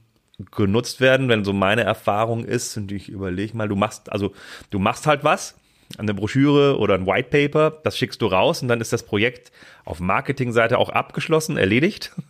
genutzt 0.50 1.00
werden, 1.00 1.28
wenn 1.28 1.44
so 1.44 1.52
meine 1.52 1.82
Erfahrung 1.82 2.44
ist, 2.44 2.76
und 2.76 2.92
ich 2.92 3.08
überlege 3.08 3.56
mal, 3.56 3.68
du 3.68 3.76
machst, 3.76 4.10
also 4.10 4.32
du 4.70 4.78
machst 4.78 5.06
halt 5.06 5.24
was, 5.24 5.56
eine 5.98 6.14
Broschüre 6.14 6.78
oder 6.78 6.94
ein 6.94 7.06
White 7.06 7.28
Paper, 7.30 7.78
das 7.82 7.98
schickst 7.98 8.22
du 8.22 8.26
raus 8.26 8.62
und 8.62 8.68
dann 8.68 8.80
ist 8.80 8.92
das 8.92 9.02
Projekt 9.02 9.52
auf 9.84 10.00
Marketingseite 10.00 10.78
auch 10.78 10.88
abgeschlossen, 10.88 11.56
erledigt. 11.56 12.12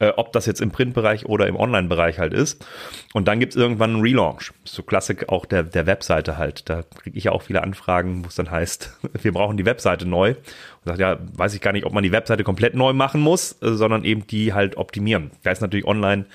Äh, 0.00 0.12
ob 0.16 0.32
das 0.32 0.46
jetzt 0.46 0.60
im 0.60 0.70
Printbereich 0.70 1.26
oder 1.26 1.46
im 1.46 1.56
Online-Bereich 1.56 2.18
halt 2.18 2.34
ist. 2.34 2.66
Und 3.12 3.28
dann 3.28 3.38
gibt 3.40 3.52
es 3.52 3.56
irgendwann 3.56 3.90
einen 3.90 4.02
Relaunch. 4.02 4.52
So 4.64 4.82
Klassik 4.82 5.28
auch 5.28 5.46
der, 5.46 5.62
der 5.62 5.86
Webseite 5.86 6.36
halt. 6.36 6.68
Da 6.68 6.82
kriege 6.82 7.16
ich 7.16 7.24
ja 7.24 7.32
auch 7.32 7.42
viele 7.42 7.62
Anfragen, 7.62 8.24
wo 8.24 8.28
es 8.28 8.34
dann 8.34 8.50
heißt, 8.50 8.98
wir 9.22 9.32
brauchen 9.32 9.56
die 9.56 9.64
Webseite 9.64 10.06
neu. 10.06 10.30
Und 10.30 10.84
sagt, 10.84 10.98
ja, 10.98 11.18
weiß 11.36 11.54
ich 11.54 11.60
gar 11.60 11.72
nicht, 11.72 11.86
ob 11.86 11.92
man 11.92 12.02
die 12.02 12.12
Webseite 12.12 12.42
komplett 12.42 12.74
neu 12.74 12.92
machen 12.92 13.20
muss, 13.20 13.52
äh, 13.62 13.72
sondern 13.72 14.04
eben 14.04 14.26
die 14.26 14.52
halt 14.52 14.76
optimieren. 14.76 15.30
Da 15.44 15.52
ist 15.52 15.62
natürlich 15.62 15.86
online 15.86 16.26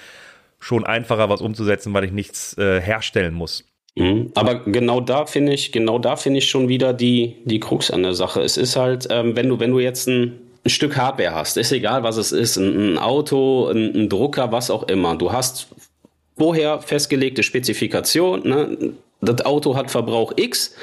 schon 0.59 0.85
einfacher, 0.85 1.29
was 1.29 1.41
umzusetzen, 1.41 1.93
weil 1.93 2.03
ich 2.03 2.11
nichts 2.11 2.57
äh, 2.57 2.81
herstellen 2.81 3.33
muss. 3.33 3.63
Mhm. 3.95 4.31
Aber 4.35 4.59
genau 4.59 5.01
da 5.01 5.25
finde 5.25 5.53
ich, 5.53 5.71
genau 5.71 5.97
da 5.99 6.15
finde 6.15 6.39
ich 6.39 6.49
schon 6.49 6.67
wieder 6.67 6.93
die, 6.93 7.37
die 7.45 7.59
Krux 7.59 7.89
an 7.89 8.03
der 8.03 8.13
Sache. 8.13 8.41
Es 8.41 8.57
ist 8.57 8.75
halt, 8.75 9.07
ähm, 9.09 9.35
wenn 9.35 9.49
du, 9.49 9.59
wenn 9.59 9.71
du 9.71 9.79
jetzt 9.79 10.07
ein, 10.07 10.33
ein 10.63 10.69
Stück 10.69 10.97
Hardware 10.97 11.33
hast, 11.33 11.57
ist 11.57 11.71
egal 11.71 12.03
was 12.03 12.17
es 12.17 12.31
ist, 12.31 12.57
ein, 12.57 12.93
ein 12.93 12.97
Auto, 12.97 13.67
ein, 13.67 13.95
ein, 13.95 14.09
Drucker, 14.09 14.51
was 14.51 14.69
auch 14.69 14.83
immer. 14.83 15.15
Du 15.15 15.31
hast 15.31 15.69
vorher 16.37 16.79
festgelegte 16.79 17.41
Spezifikation, 17.41 18.47
ne? 18.47 18.93
das 19.21 19.45
Auto 19.45 19.75
hat 19.75 19.89
Verbrauch 19.89 20.33
X 20.35 20.75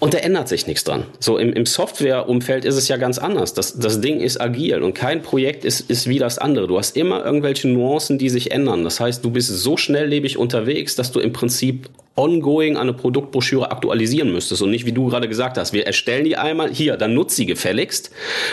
und 0.00 0.14
da 0.14 0.18
ändert 0.18 0.48
sich 0.48 0.68
nichts 0.68 0.84
dran. 0.84 1.04
So 1.18 1.38
im, 1.38 1.52
im 1.52 1.66
Softwareumfeld 1.66 2.64
ist 2.64 2.76
es 2.76 2.86
ja 2.86 2.96
ganz 2.96 3.18
anders. 3.18 3.52
Das, 3.52 3.78
das 3.78 4.00
Ding 4.00 4.20
ist 4.20 4.40
agil 4.40 4.80
und 4.82 4.94
kein 4.94 5.22
Projekt 5.22 5.64
ist, 5.64 5.90
ist 5.90 6.08
wie 6.08 6.20
das 6.20 6.38
andere. 6.38 6.68
Du 6.68 6.78
hast 6.78 6.96
immer 6.96 7.24
irgendwelche 7.24 7.66
Nuancen, 7.66 8.16
die 8.16 8.28
sich 8.28 8.52
ändern. 8.52 8.84
Das 8.84 9.00
heißt, 9.00 9.24
du 9.24 9.30
bist 9.30 9.48
so 9.48 9.76
schnelllebig 9.76 10.38
unterwegs, 10.38 10.94
dass 10.94 11.10
du 11.10 11.18
im 11.18 11.32
Prinzip 11.32 11.90
ongoing 12.14 12.76
eine 12.76 12.92
Produktbroschüre 12.92 13.70
aktualisieren 13.70 14.32
müsstest 14.32 14.62
und 14.62 14.70
nicht, 14.70 14.86
wie 14.86 14.92
du 14.92 15.06
gerade 15.06 15.28
gesagt 15.28 15.56
hast, 15.56 15.72
wir 15.72 15.86
erstellen 15.86 16.24
die 16.24 16.36
einmal, 16.36 16.70
hier, 16.70 16.96
dann 16.96 17.14
nutzt 17.14 17.36
sie 17.36 17.46
gefälligst 17.46 18.10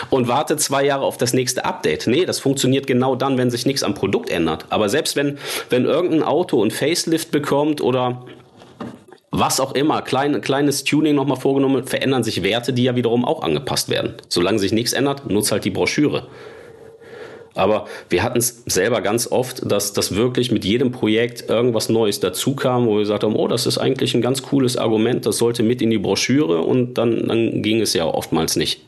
und 0.08 0.28
warte 0.28 0.56
zwei 0.56 0.84
Jahre 0.84 1.04
auf 1.04 1.16
das 1.16 1.32
nächste 1.32 1.64
Update. 1.64 2.06
Nee, 2.06 2.24
das 2.24 2.38
funktioniert 2.38 2.86
genau 2.86 3.16
dann, 3.16 3.38
wenn 3.38 3.50
sich 3.50 3.66
nichts 3.66 3.82
am 3.82 3.94
Produkt 3.94 4.30
ändert. 4.30 4.66
Aber 4.70 4.88
selbst 4.88 5.16
wenn, 5.16 5.38
wenn 5.68 5.84
irgendein 5.84 6.22
Auto 6.22 6.62
ein 6.64 6.70
Facelift 6.70 7.30
bekommt 7.30 7.80
oder 7.80 8.24
was 9.30 9.60
auch 9.60 9.72
immer, 9.72 10.02
klein, 10.02 10.40
kleines 10.40 10.84
Tuning 10.84 11.14
nochmal 11.14 11.36
vorgenommen, 11.36 11.84
verändern 11.84 12.24
sich 12.24 12.42
Werte, 12.42 12.72
die 12.72 12.84
ja 12.84 12.96
wiederum 12.96 13.24
auch 13.24 13.42
angepasst 13.42 13.88
werden. 13.88 14.14
Solange 14.28 14.58
sich 14.58 14.72
nichts 14.72 14.92
ändert, 14.92 15.28
nutzt 15.30 15.52
halt 15.52 15.64
die 15.64 15.70
Broschüre. 15.70 16.28
Aber 17.54 17.86
wir 18.10 18.22
hatten 18.22 18.38
es 18.38 18.62
selber 18.66 19.00
ganz 19.00 19.32
oft, 19.32 19.70
dass 19.70 19.94
das 19.94 20.14
wirklich 20.14 20.52
mit 20.52 20.64
jedem 20.64 20.92
Projekt 20.92 21.48
irgendwas 21.48 21.88
Neues 21.88 22.20
dazu 22.20 22.54
kam, 22.54 22.86
wo 22.86 22.94
wir 22.94 23.00
gesagt 23.00 23.24
haben, 23.24 23.34
oh, 23.34 23.48
das 23.48 23.66
ist 23.66 23.78
eigentlich 23.78 24.14
ein 24.14 24.20
ganz 24.20 24.42
cooles 24.42 24.76
Argument, 24.76 25.24
das 25.24 25.38
sollte 25.38 25.62
mit 25.62 25.80
in 25.80 25.90
die 25.90 25.98
Broschüre 25.98 26.60
und 26.60 26.94
dann, 26.94 27.26
dann 27.26 27.62
ging 27.62 27.80
es 27.80 27.94
ja 27.94 28.04
oftmals 28.04 28.56
nicht. 28.56 28.82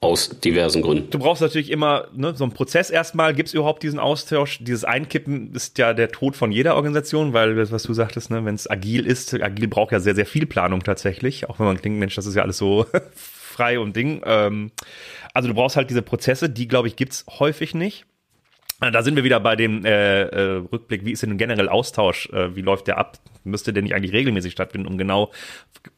Aus 0.00 0.28
diversen 0.28 0.80
Gründen. 0.82 1.10
Du 1.10 1.18
brauchst 1.18 1.42
natürlich 1.42 1.72
immer 1.72 2.06
ne, 2.14 2.32
so 2.36 2.44
einen 2.44 2.52
Prozess 2.52 2.88
erstmal. 2.88 3.34
Gibt 3.34 3.48
es 3.48 3.54
überhaupt 3.54 3.82
diesen 3.82 3.98
Austausch? 3.98 4.58
Dieses 4.60 4.84
Einkippen 4.84 5.52
ist 5.54 5.76
ja 5.76 5.92
der 5.92 6.12
Tod 6.12 6.36
von 6.36 6.52
jeder 6.52 6.76
Organisation, 6.76 7.32
weil, 7.32 7.70
was 7.72 7.82
du 7.82 7.92
sagtest, 7.94 8.30
ne, 8.30 8.44
wenn 8.44 8.54
es 8.54 8.70
agil 8.70 9.04
ist, 9.04 9.34
agil 9.34 9.66
braucht 9.66 9.90
ja 9.90 9.98
sehr, 9.98 10.14
sehr 10.14 10.26
viel 10.26 10.46
Planung 10.46 10.84
tatsächlich. 10.84 11.48
Auch 11.48 11.58
wenn 11.58 11.66
man 11.66 11.78
denkt, 11.78 11.98
Mensch, 11.98 12.14
das 12.14 12.26
ist 12.26 12.36
ja 12.36 12.42
alles 12.42 12.58
so 12.58 12.86
frei 13.14 13.80
und 13.80 13.96
Ding. 13.96 14.22
Ähm, 14.24 14.70
also 15.34 15.48
du 15.48 15.54
brauchst 15.54 15.76
halt 15.76 15.90
diese 15.90 16.02
Prozesse, 16.02 16.48
die, 16.48 16.68
glaube 16.68 16.86
ich, 16.86 16.94
gibt's 16.94 17.26
häufig 17.40 17.74
nicht. 17.74 18.06
Da 18.80 19.02
sind 19.02 19.16
wir 19.16 19.24
wieder 19.24 19.40
bei 19.40 19.56
dem 19.56 19.84
äh, 19.84 20.22
äh, 20.22 20.62
Rückblick, 20.72 21.04
wie 21.04 21.10
ist 21.10 21.24
denn 21.24 21.36
generell 21.36 21.68
Austausch, 21.68 22.28
äh, 22.30 22.54
wie 22.54 22.60
läuft 22.60 22.86
der 22.86 22.96
ab? 22.96 23.18
Müsste 23.42 23.72
der 23.72 23.82
nicht 23.82 23.94
eigentlich 23.94 24.12
regelmäßig 24.12 24.52
stattfinden, 24.52 24.86
um 24.86 24.98
genau 24.98 25.32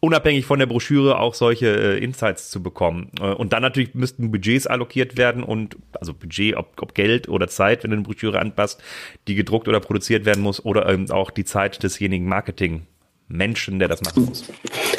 unabhängig 0.00 0.46
von 0.46 0.58
der 0.58 0.66
Broschüre 0.66 1.18
auch 1.18 1.34
solche 1.34 1.66
äh, 1.66 2.02
Insights 2.02 2.50
zu 2.50 2.62
bekommen? 2.62 3.10
Äh, 3.20 3.34
und 3.34 3.52
dann 3.52 3.60
natürlich 3.60 3.94
müssten 3.94 4.30
Budgets 4.30 4.66
allokiert 4.66 5.18
werden 5.18 5.42
und 5.42 5.76
also 6.00 6.14
Budget, 6.14 6.56
ob, 6.56 6.80
ob 6.80 6.94
Geld 6.94 7.28
oder 7.28 7.48
Zeit, 7.48 7.84
wenn 7.84 7.90
du 7.90 7.96
eine 7.98 8.04
Broschüre 8.04 8.38
anpasst, 8.38 8.82
die 9.28 9.34
gedruckt 9.34 9.68
oder 9.68 9.80
produziert 9.80 10.24
werden 10.24 10.42
muss, 10.42 10.64
oder 10.64 10.88
ähm, 10.88 11.10
auch 11.10 11.30
die 11.30 11.44
Zeit 11.44 11.82
desjenigen 11.82 12.26
Marketing. 12.26 12.86
Menschen, 13.28 13.78
der 13.78 13.86
das 13.86 14.02
machen 14.02 14.24
muss. 14.24 14.44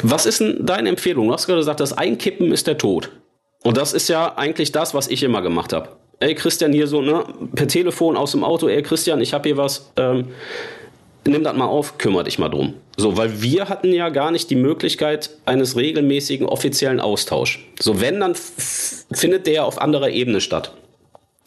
Was 0.02 0.24
ist 0.24 0.40
denn 0.40 0.64
deine 0.64 0.88
Empfehlung? 0.88 1.26
Du 1.26 1.34
hast 1.34 1.46
gerade 1.46 1.60
gesagt, 1.60 1.80
das 1.80 1.92
Einkippen 1.92 2.50
ist 2.50 2.66
der 2.66 2.78
Tod. 2.78 3.10
Und 3.62 3.76
das 3.76 3.92
ist 3.92 4.08
ja 4.08 4.38
eigentlich 4.38 4.72
das, 4.72 4.94
was 4.94 5.08
ich 5.08 5.22
immer 5.22 5.42
gemacht 5.42 5.74
habe 5.74 6.01
ey 6.22 6.34
Christian, 6.34 6.72
hier 6.72 6.86
so, 6.86 7.02
ne, 7.02 7.24
per 7.54 7.68
Telefon 7.68 8.16
aus 8.16 8.32
dem 8.32 8.44
Auto, 8.44 8.68
ey 8.68 8.82
Christian, 8.82 9.20
ich 9.20 9.34
habe 9.34 9.48
hier 9.48 9.56
was, 9.56 9.90
ähm, 9.96 10.28
nimm 11.26 11.44
das 11.44 11.56
mal 11.56 11.66
auf, 11.66 11.98
kümmere 11.98 12.24
dich 12.24 12.38
mal 12.38 12.48
drum. 12.48 12.74
So, 12.96 13.16
weil 13.16 13.42
wir 13.42 13.68
hatten 13.68 13.92
ja 13.92 14.08
gar 14.08 14.30
nicht 14.30 14.50
die 14.50 14.56
Möglichkeit 14.56 15.30
eines 15.44 15.76
regelmäßigen 15.76 16.46
offiziellen 16.46 17.00
Austauschs. 17.00 17.58
So, 17.80 18.00
wenn, 18.00 18.20
dann 18.20 18.34
findet 18.34 19.46
der 19.46 19.64
auf 19.64 19.80
anderer 19.80 20.10
Ebene 20.10 20.40
statt. 20.40 20.72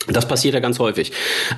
Das 0.08 0.28
passiert 0.28 0.54
ja 0.54 0.60
ganz 0.60 0.80
häufig. 0.80 1.12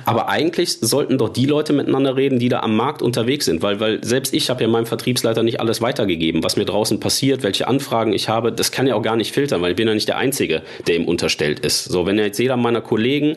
Aber 0.04 0.28
eigentlich 0.28 0.78
sollten 0.80 1.18
doch 1.18 1.28
die 1.28 1.46
Leute 1.46 1.72
miteinander 1.72 2.16
reden, 2.16 2.38
die 2.38 2.48
da 2.48 2.60
am 2.60 2.76
Markt 2.76 3.02
unterwegs 3.02 3.44
sind, 3.44 3.62
weil, 3.62 3.80
weil 3.80 4.02
selbst 4.04 4.32
ich 4.32 4.48
habe 4.50 4.62
ja 4.62 4.68
meinem 4.68 4.86
Vertriebsleiter 4.86 5.42
nicht 5.42 5.60
alles 5.60 5.82
weitergegeben, 5.82 6.42
was 6.42 6.56
mir 6.56 6.64
draußen 6.64 7.00
passiert, 7.00 7.42
welche 7.42 7.68
Anfragen 7.68 8.12
ich 8.12 8.28
habe. 8.28 8.52
Das 8.52 8.72
kann 8.72 8.86
ja 8.86 8.94
auch 8.94 9.02
gar 9.02 9.16
nicht 9.16 9.32
filtern, 9.32 9.60
weil 9.60 9.70
ich 9.70 9.76
bin 9.76 9.86
ja 9.86 9.94
nicht 9.94 10.08
der 10.08 10.16
Einzige, 10.16 10.62
der 10.86 10.96
ihm 10.96 11.04
unterstellt 11.04 11.60
ist. 11.60 11.84
So, 11.84 12.06
wenn 12.06 12.18
jetzt 12.18 12.38
jeder 12.38 12.56
meiner 12.56 12.80
Kollegen 12.80 13.36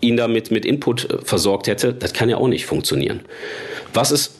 ihn 0.00 0.16
damit 0.16 0.50
mit 0.50 0.64
Input 0.64 1.10
äh, 1.10 1.18
versorgt 1.22 1.66
hätte, 1.66 1.92
das 1.92 2.12
kann 2.12 2.28
ja 2.28 2.36
auch 2.36 2.48
nicht 2.48 2.66
funktionieren. 2.66 3.20
Was 3.92 4.10
ist 4.10 4.34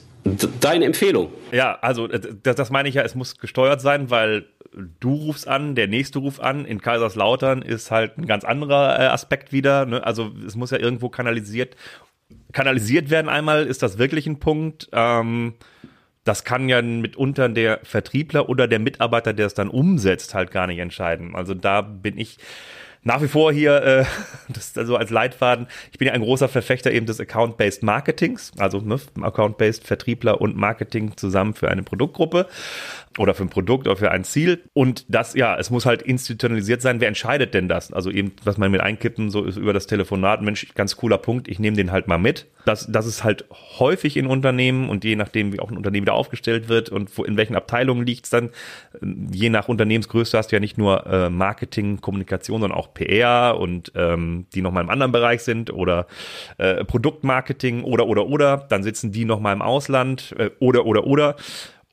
deine 0.61 0.85
Empfehlung? 0.85 1.29
Ja, 1.53 1.79
also 1.81 2.09
äh, 2.09 2.21
das, 2.43 2.57
das 2.57 2.71
meine 2.71 2.89
ich 2.89 2.95
ja, 2.95 3.03
es 3.03 3.15
muss 3.15 3.39
gesteuert 3.39 3.81
sein, 3.81 4.11
weil 4.11 4.47
du 4.77 5.15
rufst 5.15 5.49
an, 5.49 5.75
der 5.75 5.89
nächste 5.89 6.19
ruft 6.19 6.41
an. 6.41 6.65
In 6.65 6.81
Kaiserslautern 6.81 7.63
ist 7.63 7.91
halt 7.91 8.19
ein 8.19 8.27
ganz 8.27 8.45
anderer 8.45 8.99
äh, 8.99 9.07
Aspekt 9.07 9.53
wieder. 9.53 9.87
Ne? 9.87 10.05
Also 10.05 10.33
es 10.47 10.55
muss 10.55 10.71
ja 10.71 10.79
irgendwo 10.79 11.09
kanalisiert, 11.09 11.77
kanalisiert 12.53 13.11
werden 13.11 13.29
einmal. 13.29 13.67
Ist 13.67 13.83
das 13.83 13.99
wirklich 13.99 14.27
ein 14.27 14.39
Punkt? 14.39 14.89
Ähm, 14.93 15.55
das 16.25 16.45
kann 16.45 16.69
ja 16.69 16.83
mitunter 16.83 17.49
der 17.49 17.81
Vertriebler 17.85 18.49
oder 18.49 18.69
der 18.69 18.81
Mitarbeiter, 18.81 19.33
der 19.33 19.47
es 19.47 19.55
dann 19.55 19.69
umsetzt, 19.69 20.35
halt 20.35 20.51
gar 20.51 20.67
nicht 20.67 20.79
entscheiden. 20.79 21.35
Also 21.35 21.55
da 21.55 21.81
bin 21.83 22.19
ich 22.19 22.39
nach 23.07 23.23
wie 23.23 23.29
vor 23.29 23.53
hier, 23.53 23.83
äh, 23.83 24.05
das 24.49 24.77
also 24.77 24.97
als 24.97 25.11
Leitfaden, 25.11 25.69
ich 25.93 25.99
bin 25.99 26.09
ja 26.09 26.13
ein 26.13 26.23
großer 26.23 26.49
Verfechter 26.49 26.91
eben 26.91 27.07
des 27.07 27.21
Account-Based 27.21 27.85
Marketings, 27.85 28.53
also 28.59 28.81
ne, 28.81 28.99
Account-Based 29.23 29.87
Vertriebler 29.87 30.41
und 30.41 30.57
Marketing 30.57 31.17
zusammen 31.17 31.55
für 31.55 31.71
eine 31.71 31.85
Produktgruppe 31.85 32.49
oder 33.19 33.35
für 33.35 33.45
ein 33.45 33.49
Produkt 33.49 33.87
oder 33.87 33.97
für 33.97 34.11
ein 34.11 34.25
Ziel. 34.25 34.63
Und 34.73 35.05
das, 35.09 35.35
ja, 35.35 35.57
es 35.57 35.71
muss 35.71 35.87
halt 35.87 36.03
institutionalisiert 36.03 36.83
sein. 36.83 37.01
Wer 37.01 37.09
entscheidet 37.09 37.55
denn 37.55 37.69
das? 37.69 37.93
Also 37.93 38.11
eben, 38.11 38.33
was 38.45 38.59
man 38.59 38.71
mit 38.71 38.81
einkippen, 38.81 39.31
so 39.31 39.45
ist 39.45 39.57
über 39.57 39.73
das 39.73 39.87
Telefonat, 39.87 40.43
Mensch, 40.43 40.67
ganz 40.75 40.97
cooler 40.97 41.19
Punkt, 41.19 41.49
ich 41.49 41.59
nehme 41.59 41.77
den 41.77 41.93
halt 41.93 42.09
mal 42.09 42.19
mit. 42.19 42.47
Das, 42.65 42.91
das 42.91 43.07
ist 43.07 43.23
halt 43.23 43.45
häufig 43.79 44.17
in 44.17 44.27
Unternehmen 44.27 44.89
und 44.89 45.05
je 45.05 45.17
nachdem, 45.17 45.53
wie 45.53 45.61
auch 45.61 45.71
ein 45.71 45.77
Unternehmen 45.77 46.05
wieder 46.05 46.15
aufgestellt 46.15 46.69
wird 46.69 46.89
und 46.89 47.17
wo, 47.17 47.25
in 47.25 47.37
welchen 47.37 47.55
Abteilungen 47.55 48.05
liegt 48.05 48.25
es 48.25 48.31
dann, 48.31 48.51
je 49.31 49.51
nach 49.51 49.69
Unternehmensgröße 49.69 50.37
hast 50.37 50.51
du 50.51 50.57
ja 50.57 50.61
nicht 50.61 50.77
nur 50.77 51.07
äh, 51.07 51.31
Marketing, 51.31 52.01
Kommunikation, 52.01 52.61
sondern 52.61 52.77
auch 52.79 52.93
PR 52.93 53.59
und 53.59 53.93
ähm, 53.95 54.47
die 54.55 54.63
nochmal 54.63 54.83
im 54.83 54.91
anderen 54.91 55.13
Bereich 55.13 55.43
sind 55.43 55.73
oder 55.73 56.07
äh, 56.59 56.85
Produktmarketing 56.85 57.85
oder, 57.85 58.07
oder, 58.07 58.27
oder. 58.27 58.67
Dann 58.69 58.83
sitzen 58.83 59.13
die 59.13 59.25
nochmal 59.25 59.55
im 59.55 59.63
Ausland 59.63 60.35
äh, 60.39 60.51
oder, 60.59 60.87
oder, 60.87 61.07
oder. 61.07 61.37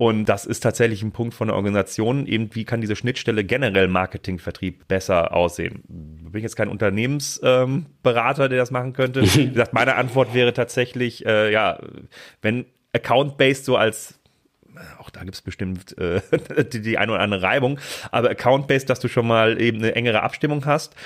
Und 0.03 0.25
das 0.25 0.45
ist 0.45 0.59
tatsächlich 0.59 1.01
ein 1.01 1.13
Punkt 1.13 1.33
von 1.33 1.47
der 1.47 1.55
Organisation. 1.55 2.27
Eben, 2.27 2.53
wie 2.53 2.65
kann 2.65 2.81
diese 2.81 2.97
Schnittstelle 2.97 3.45
generell 3.45 3.87
Marketingvertrieb 3.87 4.85
besser 4.89 5.33
aussehen? 5.33 5.81
Bin 5.87 6.39
ich 6.39 6.43
jetzt 6.43 6.57
kein 6.57 6.67
Unternehmensberater, 6.67 8.43
ähm, 8.43 8.49
der 8.49 8.59
das 8.59 8.69
machen 8.69 8.91
könnte. 8.91 9.21
Wie 9.33 9.47
gesagt, 9.47 9.71
meine 9.71 9.95
Antwort 9.95 10.33
wäre 10.33 10.51
tatsächlich, 10.51 11.25
äh, 11.25 11.53
ja, 11.53 11.79
wenn 12.41 12.65
Account-Based 12.91 13.63
so 13.63 13.77
als 13.77 14.19
auch 14.99 15.09
da 15.09 15.21
gibt 15.21 15.35
es 15.35 15.41
bestimmt 15.41 15.97
äh, 15.97 16.19
die, 16.73 16.81
die 16.81 16.97
eine 16.97 17.13
oder 17.13 17.21
andere 17.21 17.41
Reibung, 17.41 17.79
aber 18.11 18.29
Account-Based, 18.29 18.89
dass 18.89 18.99
du 18.99 19.07
schon 19.07 19.25
mal 19.25 19.61
eben 19.61 19.77
eine 19.77 19.95
engere 19.95 20.21
Abstimmung 20.21 20.65
hast. 20.65 20.97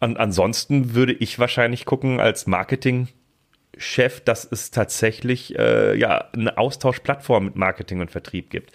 Und 0.00 0.18
ansonsten 0.18 0.94
würde 0.94 1.14
ich 1.14 1.38
wahrscheinlich 1.38 1.86
gucken 1.86 2.20
als 2.20 2.46
Marketing 2.46 3.08
Chef, 3.78 4.20
dass 4.20 4.46
es 4.50 4.70
tatsächlich 4.70 5.58
äh, 5.58 5.96
ja 5.96 6.28
eine 6.32 6.58
Austauschplattform 6.58 7.46
mit 7.46 7.56
Marketing 7.56 8.00
und 8.00 8.10
Vertrieb 8.10 8.50
gibt. 8.50 8.72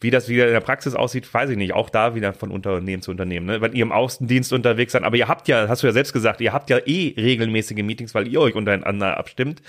Wie 0.00 0.10
das 0.10 0.28
wieder 0.28 0.46
in 0.46 0.52
der 0.52 0.60
Praxis 0.60 0.94
aussieht, 0.94 1.32
weiß 1.32 1.50
ich 1.50 1.56
nicht. 1.56 1.72
Auch 1.72 1.90
da 1.90 2.14
wieder 2.14 2.32
von 2.32 2.52
Unternehmen 2.52 3.02
zu 3.02 3.10
Unternehmen. 3.10 3.46
Ne? 3.46 3.60
Wenn 3.60 3.72
ihr 3.72 3.82
im 3.82 3.90
Außendienst 3.90 4.52
unterwegs 4.52 4.92
seid, 4.92 5.02
aber 5.02 5.16
ihr 5.16 5.26
habt 5.26 5.48
ja, 5.48 5.68
hast 5.68 5.82
du 5.82 5.88
ja 5.88 5.92
selbst 5.92 6.12
gesagt, 6.12 6.40
ihr 6.40 6.52
habt 6.52 6.70
ja 6.70 6.78
eh 6.86 7.14
regelmäßige 7.16 7.82
Meetings, 7.82 8.14
weil 8.14 8.28
ihr 8.28 8.40
euch 8.40 8.54
untereinander 8.54 9.16
abstimmt. 9.16 9.60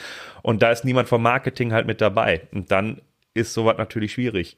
Und 0.44 0.62
da 0.62 0.72
ist 0.72 0.86
niemand 0.86 1.10
vom 1.10 1.24
Marketing 1.24 1.74
halt 1.74 1.88
mit 1.88 2.00
dabei. 2.00 2.42
Und 2.52 2.70
dann 2.70 3.02
ist 3.34 3.56
sowas 3.56 3.78
natürlich 3.80 4.14
schwierig. 4.14 4.58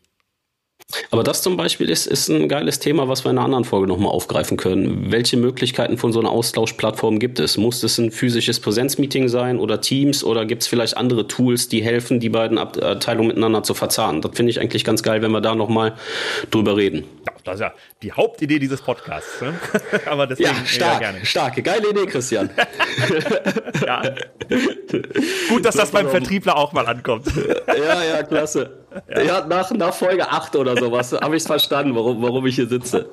Aber 1.09 1.23
das 1.23 1.41
zum 1.41 1.57
Beispiel 1.57 1.89
ist, 1.89 2.07
ist 2.07 2.29
ein 2.29 2.47
geiles 2.47 2.79
Thema, 2.79 3.07
was 3.07 3.25
wir 3.25 3.31
in 3.31 3.37
einer 3.37 3.45
anderen 3.45 3.65
Folge 3.65 3.87
nochmal 3.87 4.11
aufgreifen 4.11 4.57
können. 4.57 5.11
Welche 5.11 5.37
Möglichkeiten 5.37 5.97
von 5.97 6.13
so 6.13 6.19
einer 6.19 6.29
Austauschplattform 6.29 7.19
gibt 7.19 7.39
es? 7.39 7.57
Muss 7.57 7.83
es 7.83 7.97
ein 7.97 8.11
physisches 8.11 8.59
Präsenzmeeting 8.59 9.27
sein 9.27 9.59
oder 9.59 9.81
Teams 9.81 10.23
oder 10.23 10.45
gibt 10.45 10.63
es 10.63 10.67
vielleicht 10.67 10.97
andere 10.97 11.27
Tools, 11.27 11.69
die 11.69 11.83
helfen, 11.83 12.19
die 12.19 12.29
beiden 12.29 12.57
Abteilungen 12.57 13.29
miteinander 13.29 13.63
zu 13.63 13.73
verzahnen? 13.73 14.21
Das 14.21 14.31
finde 14.35 14.51
ich 14.51 14.59
eigentlich 14.59 14.83
ganz 14.83 15.03
geil, 15.03 15.21
wenn 15.21 15.31
wir 15.31 15.41
da 15.41 15.55
nochmal 15.55 15.93
drüber 16.49 16.77
reden. 16.77 17.03
Ja, 17.25 17.33
das 17.43 17.55
ist 17.55 17.61
ja 17.61 17.73
die 18.01 18.11
Hauptidee 18.11 18.59
dieses 18.59 18.81
Podcasts. 18.81 19.41
Ne? 19.41 19.53
Aber 20.05 20.27
deswegen 20.27 20.49
ja, 20.49 20.65
stark, 20.65 20.99
gerne. 20.99 21.25
starke, 21.25 21.61
geile 21.61 21.89
Idee, 21.89 22.05
Christian. 22.05 22.49
ja. 23.85 24.01
Gut, 25.49 25.65
dass 25.65 25.75
das 25.75 25.91
beim 25.91 26.09
Vertriebler 26.09 26.57
auch 26.57 26.73
mal 26.73 26.85
ankommt. 26.85 27.27
ja, 27.67 28.03
ja, 28.03 28.23
klasse. 28.23 28.81
Ja, 29.09 29.21
ja 29.21 29.45
nach, 29.47 29.71
nach 29.71 29.93
Folge 29.93 30.29
8 30.29 30.55
oder 30.55 30.77
sowas 30.77 31.13
habe 31.13 31.35
ich 31.35 31.43
es 31.43 31.47
verstanden, 31.47 31.95
warum, 31.95 32.21
warum 32.21 32.45
ich 32.45 32.55
hier 32.55 32.67
sitze. 32.67 33.09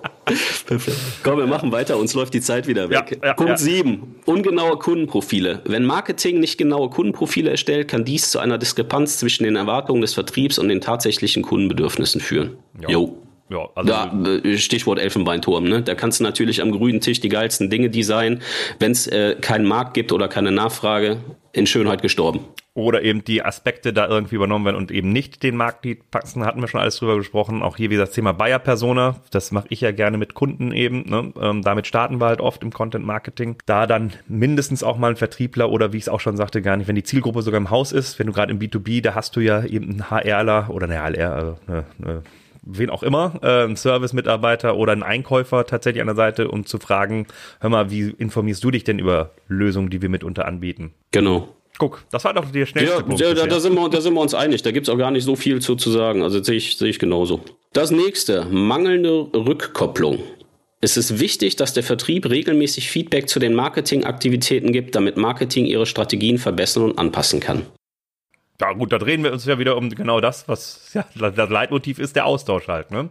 Perfekt. 0.66 0.96
Komm, 1.22 1.38
wir 1.38 1.46
machen 1.46 1.72
weiter, 1.72 1.96
uns 1.96 2.14
läuft 2.14 2.34
die 2.34 2.40
Zeit 2.40 2.66
wieder 2.66 2.90
weg. 2.90 3.18
Ja, 3.22 3.28
ja, 3.28 3.34
Punkt 3.34 3.58
7. 3.58 4.16
Ungenaue 4.26 4.78
Kundenprofile. 4.78 5.62
Wenn 5.64 5.84
Marketing 5.84 6.40
nicht 6.40 6.58
genaue 6.58 6.90
Kundenprofile 6.90 7.50
erstellt, 7.50 7.88
kann 7.88 8.04
dies 8.04 8.30
zu 8.30 8.38
einer 8.38 8.58
Diskrepanz 8.58 9.18
zwischen 9.18 9.44
den 9.44 9.56
Erwartungen 9.56 10.00
des 10.00 10.14
Vertriebs 10.14 10.58
und 10.58 10.68
den 10.68 10.80
tatsächlichen 10.80 11.42
Kundenbedürfnissen 11.42 12.20
führen. 12.20 12.56
Jo. 12.88 13.16
Ja, 13.50 13.68
also 13.74 13.88
da, 13.88 14.12
äh, 14.44 14.58
Stichwort 14.58 14.98
Elfenbeinturm, 14.98 15.64
ne? 15.64 15.82
Da 15.82 15.94
kannst 15.94 16.20
du 16.20 16.24
natürlich 16.24 16.60
am 16.60 16.70
grünen 16.70 17.00
Tisch 17.00 17.20
die 17.20 17.28
geilsten 17.28 17.70
Dinge 17.70 17.88
designen. 17.88 18.42
Wenn 18.78 18.92
es 18.92 19.06
äh, 19.06 19.36
keinen 19.40 19.66
Markt 19.66 19.94
gibt 19.94 20.12
oder 20.12 20.28
keine 20.28 20.52
Nachfrage, 20.52 21.18
in 21.52 21.66
Schönheit 21.66 22.02
gestorben. 22.02 22.40
Oder 22.74 23.02
eben 23.02 23.24
die 23.24 23.42
Aspekte 23.42 23.92
da 23.92 24.06
irgendwie 24.06 24.36
übernommen 24.36 24.64
werden 24.64 24.76
und 24.76 24.92
eben 24.92 25.10
nicht 25.12 25.42
den 25.42 25.56
Markt 25.56 25.84
die 25.84 25.96
passen, 25.96 26.44
hatten 26.44 26.60
wir 26.60 26.68
schon 26.68 26.80
alles 26.80 26.96
drüber 26.96 27.16
gesprochen. 27.16 27.62
Auch 27.62 27.76
hier 27.76 27.90
wie 27.90 27.96
das 27.96 28.12
Thema 28.12 28.32
Buyer 28.32 28.60
Persona, 28.60 29.16
das 29.32 29.50
mache 29.50 29.66
ich 29.70 29.80
ja 29.80 29.90
gerne 29.90 30.16
mit 30.16 30.34
Kunden 30.34 30.70
eben. 30.70 31.08
Ne? 31.08 31.32
Ähm, 31.40 31.62
damit 31.62 31.88
starten 31.88 32.20
wir 32.20 32.26
halt 32.26 32.40
oft 32.40 32.62
im 32.62 32.72
Content 32.72 33.04
Marketing. 33.04 33.56
Da 33.66 33.88
dann 33.88 34.12
mindestens 34.28 34.84
auch 34.84 34.96
mal 34.96 35.10
ein 35.10 35.16
Vertriebler 35.16 35.70
oder 35.70 35.92
wie 35.92 35.96
ich 35.96 36.04
es 36.04 36.08
auch 36.08 36.20
schon 36.20 36.36
sagte, 36.36 36.62
gar 36.62 36.76
nicht, 36.76 36.86
wenn 36.86 36.94
die 36.94 37.02
Zielgruppe 37.02 37.42
sogar 37.42 37.58
im 37.58 37.70
Haus 37.70 37.90
ist, 37.90 38.20
wenn 38.20 38.28
du 38.28 38.32
gerade 38.32 38.52
im 38.52 38.60
B2B, 38.60 39.02
da 39.02 39.16
hast 39.16 39.34
du 39.34 39.40
ja 39.40 39.64
eben 39.64 39.90
einen 39.90 40.10
HRler 40.10 40.68
oder 40.70 40.88
eine 40.88 41.02
HLR, 41.02 41.32
also 41.32 41.58
eine, 41.66 41.84
eine 42.00 42.22
wen 42.68 42.90
auch 42.90 43.02
immer, 43.02 43.38
äh, 43.42 43.64
ein 43.64 43.76
Service-Mitarbeiter 43.76 44.76
oder 44.76 44.92
ein 44.92 45.02
Einkäufer 45.02 45.64
tatsächlich 45.64 46.00
an 46.00 46.06
der 46.06 46.16
Seite, 46.16 46.48
um 46.48 46.66
zu 46.66 46.78
fragen, 46.78 47.26
hör 47.60 47.70
mal, 47.70 47.90
wie 47.90 48.14
informierst 48.18 48.62
du 48.62 48.70
dich 48.70 48.84
denn 48.84 48.98
über 48.98 49.30
Lösungen, 49.48 49.90
die 49.90 50.02
wir 50.02 50.08
mitunter 50.08 50.46
anbieten? 50.46 50.92
Genau. 51.10 51.48
Guck, 51.78 52.04
das 52.10 52.24
war 52.24 52.34
doch 52.34 52.50
der 52.50 52.66
schnellste 52.66 52.96
ja, 52.96 53.02
Punkt. 53.02 53.20
Ja, 53.20 53.34
da, 53.34 53.46
da, 53.46 53.60
sind 53.60 53.74
wir, 53.74 53.88
da 53.88 54.00
sind 54.00 54.14
wir 54.14 54.20
uns 54.20 54.34
einig. 54.34 54.62
Da 54.62 54.72
gibt's 54.72 54.88
auch 54.88 54.98
gar 54.98 55.12
nicht 55.12 55.24
so 55.24 55.36
viel 55.36 55.60
zu, 55.60 55.76
zu 55.76 55.90
sagen. 55.90 56.22
Also 56.22 56.42
sehe 56.42 56.56
ich, 56.56 56.76
sehe 56.76 56.88
ich 56.88 56.98
genauso. 56.98 57.40
Das 57.72 57.92
nächste, 57.92 58.46
mangelnde 58.46 59.28
Rückkopplung. 59.32 60.18
Es 60.80 60.96
ist 60.96 61.20
wichtig, 61.20 61.56
dass 61.56 61.72
der 61.72 61.82
Vertrieb 61.82 62.28
regelmäßig 62.28 62.90
Feedback 62.90 63.28
zu 63.28 63.38
den 63.38 63.54
Marketingaktivitäten 63.54 64.72
gibt, 64.72 64.94
damit 64.94 65.16
Marketing 65.16 65.66
ihre 65.66 65.86
Strategien 65.86 66.38
verbessern 66.38 66.84
und 66.84 66.98
anpassen 66.98 67.40
kann. 67.40 67.66
Ja 68.60 68.72
gut, 68.72 68.92
da 68.92 68.98
drehen 68.98 69.22
wir 69.22 69.32
uns 69.32 69.44
ja 69.44 69.58
wieder 69.58 69.76
um 69.76 69.88
genau 69.88 70.20
das, 70.20 70.48
was 70.48 70.90
ja, 70.92 71.04
das 71.14 71.48
Leitmotiv 71.48 72.00
ist, 72.00 72.16
der 72.16 72.26
Austausch 72.26 72.66
halt. 72.66 72.90
Ne? 72.90 73.08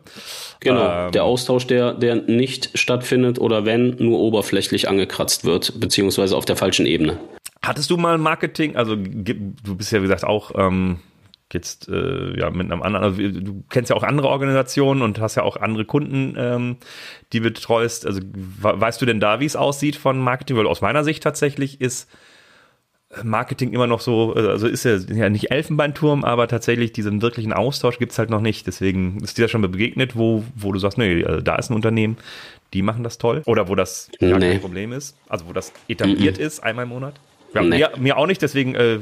Genau, 0.59 1.05
ähm, 1.05 1.11
der 1.11 1.23
Austausch, 1.23 1.67
der, 1.67 1.93
der 1.93 2.15
nicht 2.15 2.77
stattfindet 2.77 3.39
oder 3.39 3.65
wenn 3.65 3.95
nur 3.97 4.19
oberflächlich 4.19 4.89
angekratzt 4.89 5.45
wird, 5.45 5.79
beziehungsweise 5.79 6.35
auf 6.35 6.43
der 6.43 6.57
falschen 6.57 6.85
Ebene. 6.85 7.17
Hattest 7.61 7.89
du 7.89 7.97
mal 7.97 8.17
Marketing, 8.17 8.75
also 8.75 8.95
du 8.95 9.75
bist 9.75 9.91
ja 9.91 9.99
wie 9.99 10.03
gesagt 10.03 10.25
auch 10.25 10.51
ähm, 10.55 10.99
jetzt 11.53 11.87
äh, 11.87 12.37
ja 12.37 12.49
mit 12.49 12.69
einem 12.69 12.83
anderen, 12.83 13.05
also 13.05 13.21
du 13.21 13.63
kennst 13.69 13.89
ja 13.89 13.95
auch 13.95 14.03
andere 14.03 14.27
Organisationen 14.27 15.01
und 15.01 15.19
hast 15.19 15.35
ja 15.35 15.43
auch 15.43 15.55
andere 15.55 15.85
Kunden, 15.85 16.35
ähm, 16.37 16.77
die 17.31 17.39
betreust. 17.39 18.05
Also 18.05 18.19
weißt 18.23 19.01
du 19.01 19.05
denn 19.05 19.21
da, 19.21 19.39
wie 19.39 19.45
es 19.45 19.55
aussieht 19.55 19.95
von 19.95 20.19
Marketing? 20.19 20.57
Weil 20.57 20.67
aus 20.67 20.81
meiner 20.81 21.05
Sicht 21.05 21.23
tatsächlich 21.23 21.79
ist 21.79 22.09
Marketing 23.23 23.71
immer 23.71 23.87
noch 23.87 24.01
so, 24.01 24.33
also 24.33 24.67
ist 24.67 24.83
ja, 24.83 24.97
ja 24.97 25.29
nicht 25.29 25.49
Elfenbeinturm, 25.49 26.25
aber 26.25 26.47
tatsächlich 26.47 26.91
diesen 26.91 27.21
wirklichen 27.21 27.53
Austausch 27.53 27.99
gibt's 27.99 28.19
halt 28.19 28.29
noch 28.29 28.41
nicht. 28.41 28.67
Deswegen 28.67 29.19
ist 29.23 29.37
dir 29.37 29.43
das 29.43 29.51
schon 29.51 29.61
begegnet, 29.61 30.17
wo, 30.17 30.43
wo 30.55 30.73
du 30.73 30.79
sagst, 30.79 30.97
nee, 30.97 31.23
also 31.23 31.41
da 31.41 31.55
ist 31.55 31.69
ein 31.69 31.75
Unternehmen, 31.75 32.17
die 32.73 32.81
machen 32.81 33.03
das 33.03 33.17
toll. 33.17 33.43
Oder 33.45 33.69
wo 33.69 33.75
das 33.75 34.09
nee. 34.19 34.29
gar 34.29 34.39
kein 34.39 34.59
Problem 34.59 34.91
ist. 34.91 35.17
Also 35.29 35.47
wo 35.47 35.53
das 35.53 35.71
etabliert 35.87 36.37
mm 36.37 36.41
-mm. 36.41 36.45
ist, 36.45 36.59
einmal 36.59 36.83
im 36.83 36.89
Monat. 36.89 37.15
Ja, 37.53 37.61
nee. 37.61 37.77
mir, 37.77 37.91
mir, 37.97 38.17
auch 38.17 38.27
nicht, 38.27 38.41
deswegen 38.41 38.75
äh, 38.75 38.99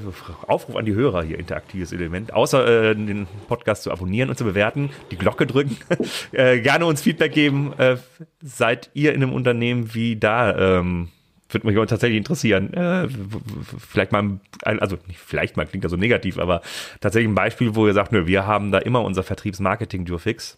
Aufruf 0.47 0.75
an 0.75 0.85
die 0.85 0.93
Hörer 0.93 1.23
hier, 1.23 1.39
interaktives 1.39 1.91
Element. 1.91 2.31
Außer 2.31 2.91
äh, 2.91 2.95
den 2.95 3.25
Podcast 3.47 3.83
zu 3.83 3.91
abonnieren 3.91 4.29
und 4.29 4.37
zu 4.37 4.43
bewerten, 4.43 4.91
die 5.09 5.17
Glocke 5.17 5.47
drücken, 5.47 5.77
äh, 6.31 6.59
gerne 6.59 6.85
uns 6.85 7.01
Feedback 7.01 7.33
geben. 7.33 7.73
Äh, 7.77 7.97
seid 8.41 8.91
ihr 8.93 9.13
in 9.13 9.23
einem 9.23 9.33
Unternehmen 9.33 9.95
wie 9.95 10.15
da 10.15 10.77
ähm, 10.77 11.09
würde 11.55 11.67
mich 11.67 11.89
tatsächlich 11.89 12.17
interessieren. 12.17 12.71
Äh, 12.73 13.07
vielleicht 13.79 14.11
mal, 14.11 14.39
also 14.61 14.97
nicht 15.07 15.19
vielleicht 15.19 15.57
mal 15.57 15.65
klingt 15.65 15.83
das 15.83 15.91
so 15.91 15.97
negativ, 15.97 16.37
aber 16.37 16.61
tatsächlich 17.01 17.29
ein 17.29 17.35
Beispiel, 17.35 17.73
wo 17.73 17.87
ihr 17.87 17.93
sagt, 17.93 18.11
nö, 18.11 18.27
wir 18.27 18.45
haben 18.45 18.71
da 18.71 18.77
immer 18.77 19.01
unser 19.03 19.23
Vertriebsmarketing-Durfix. 19.23 20.57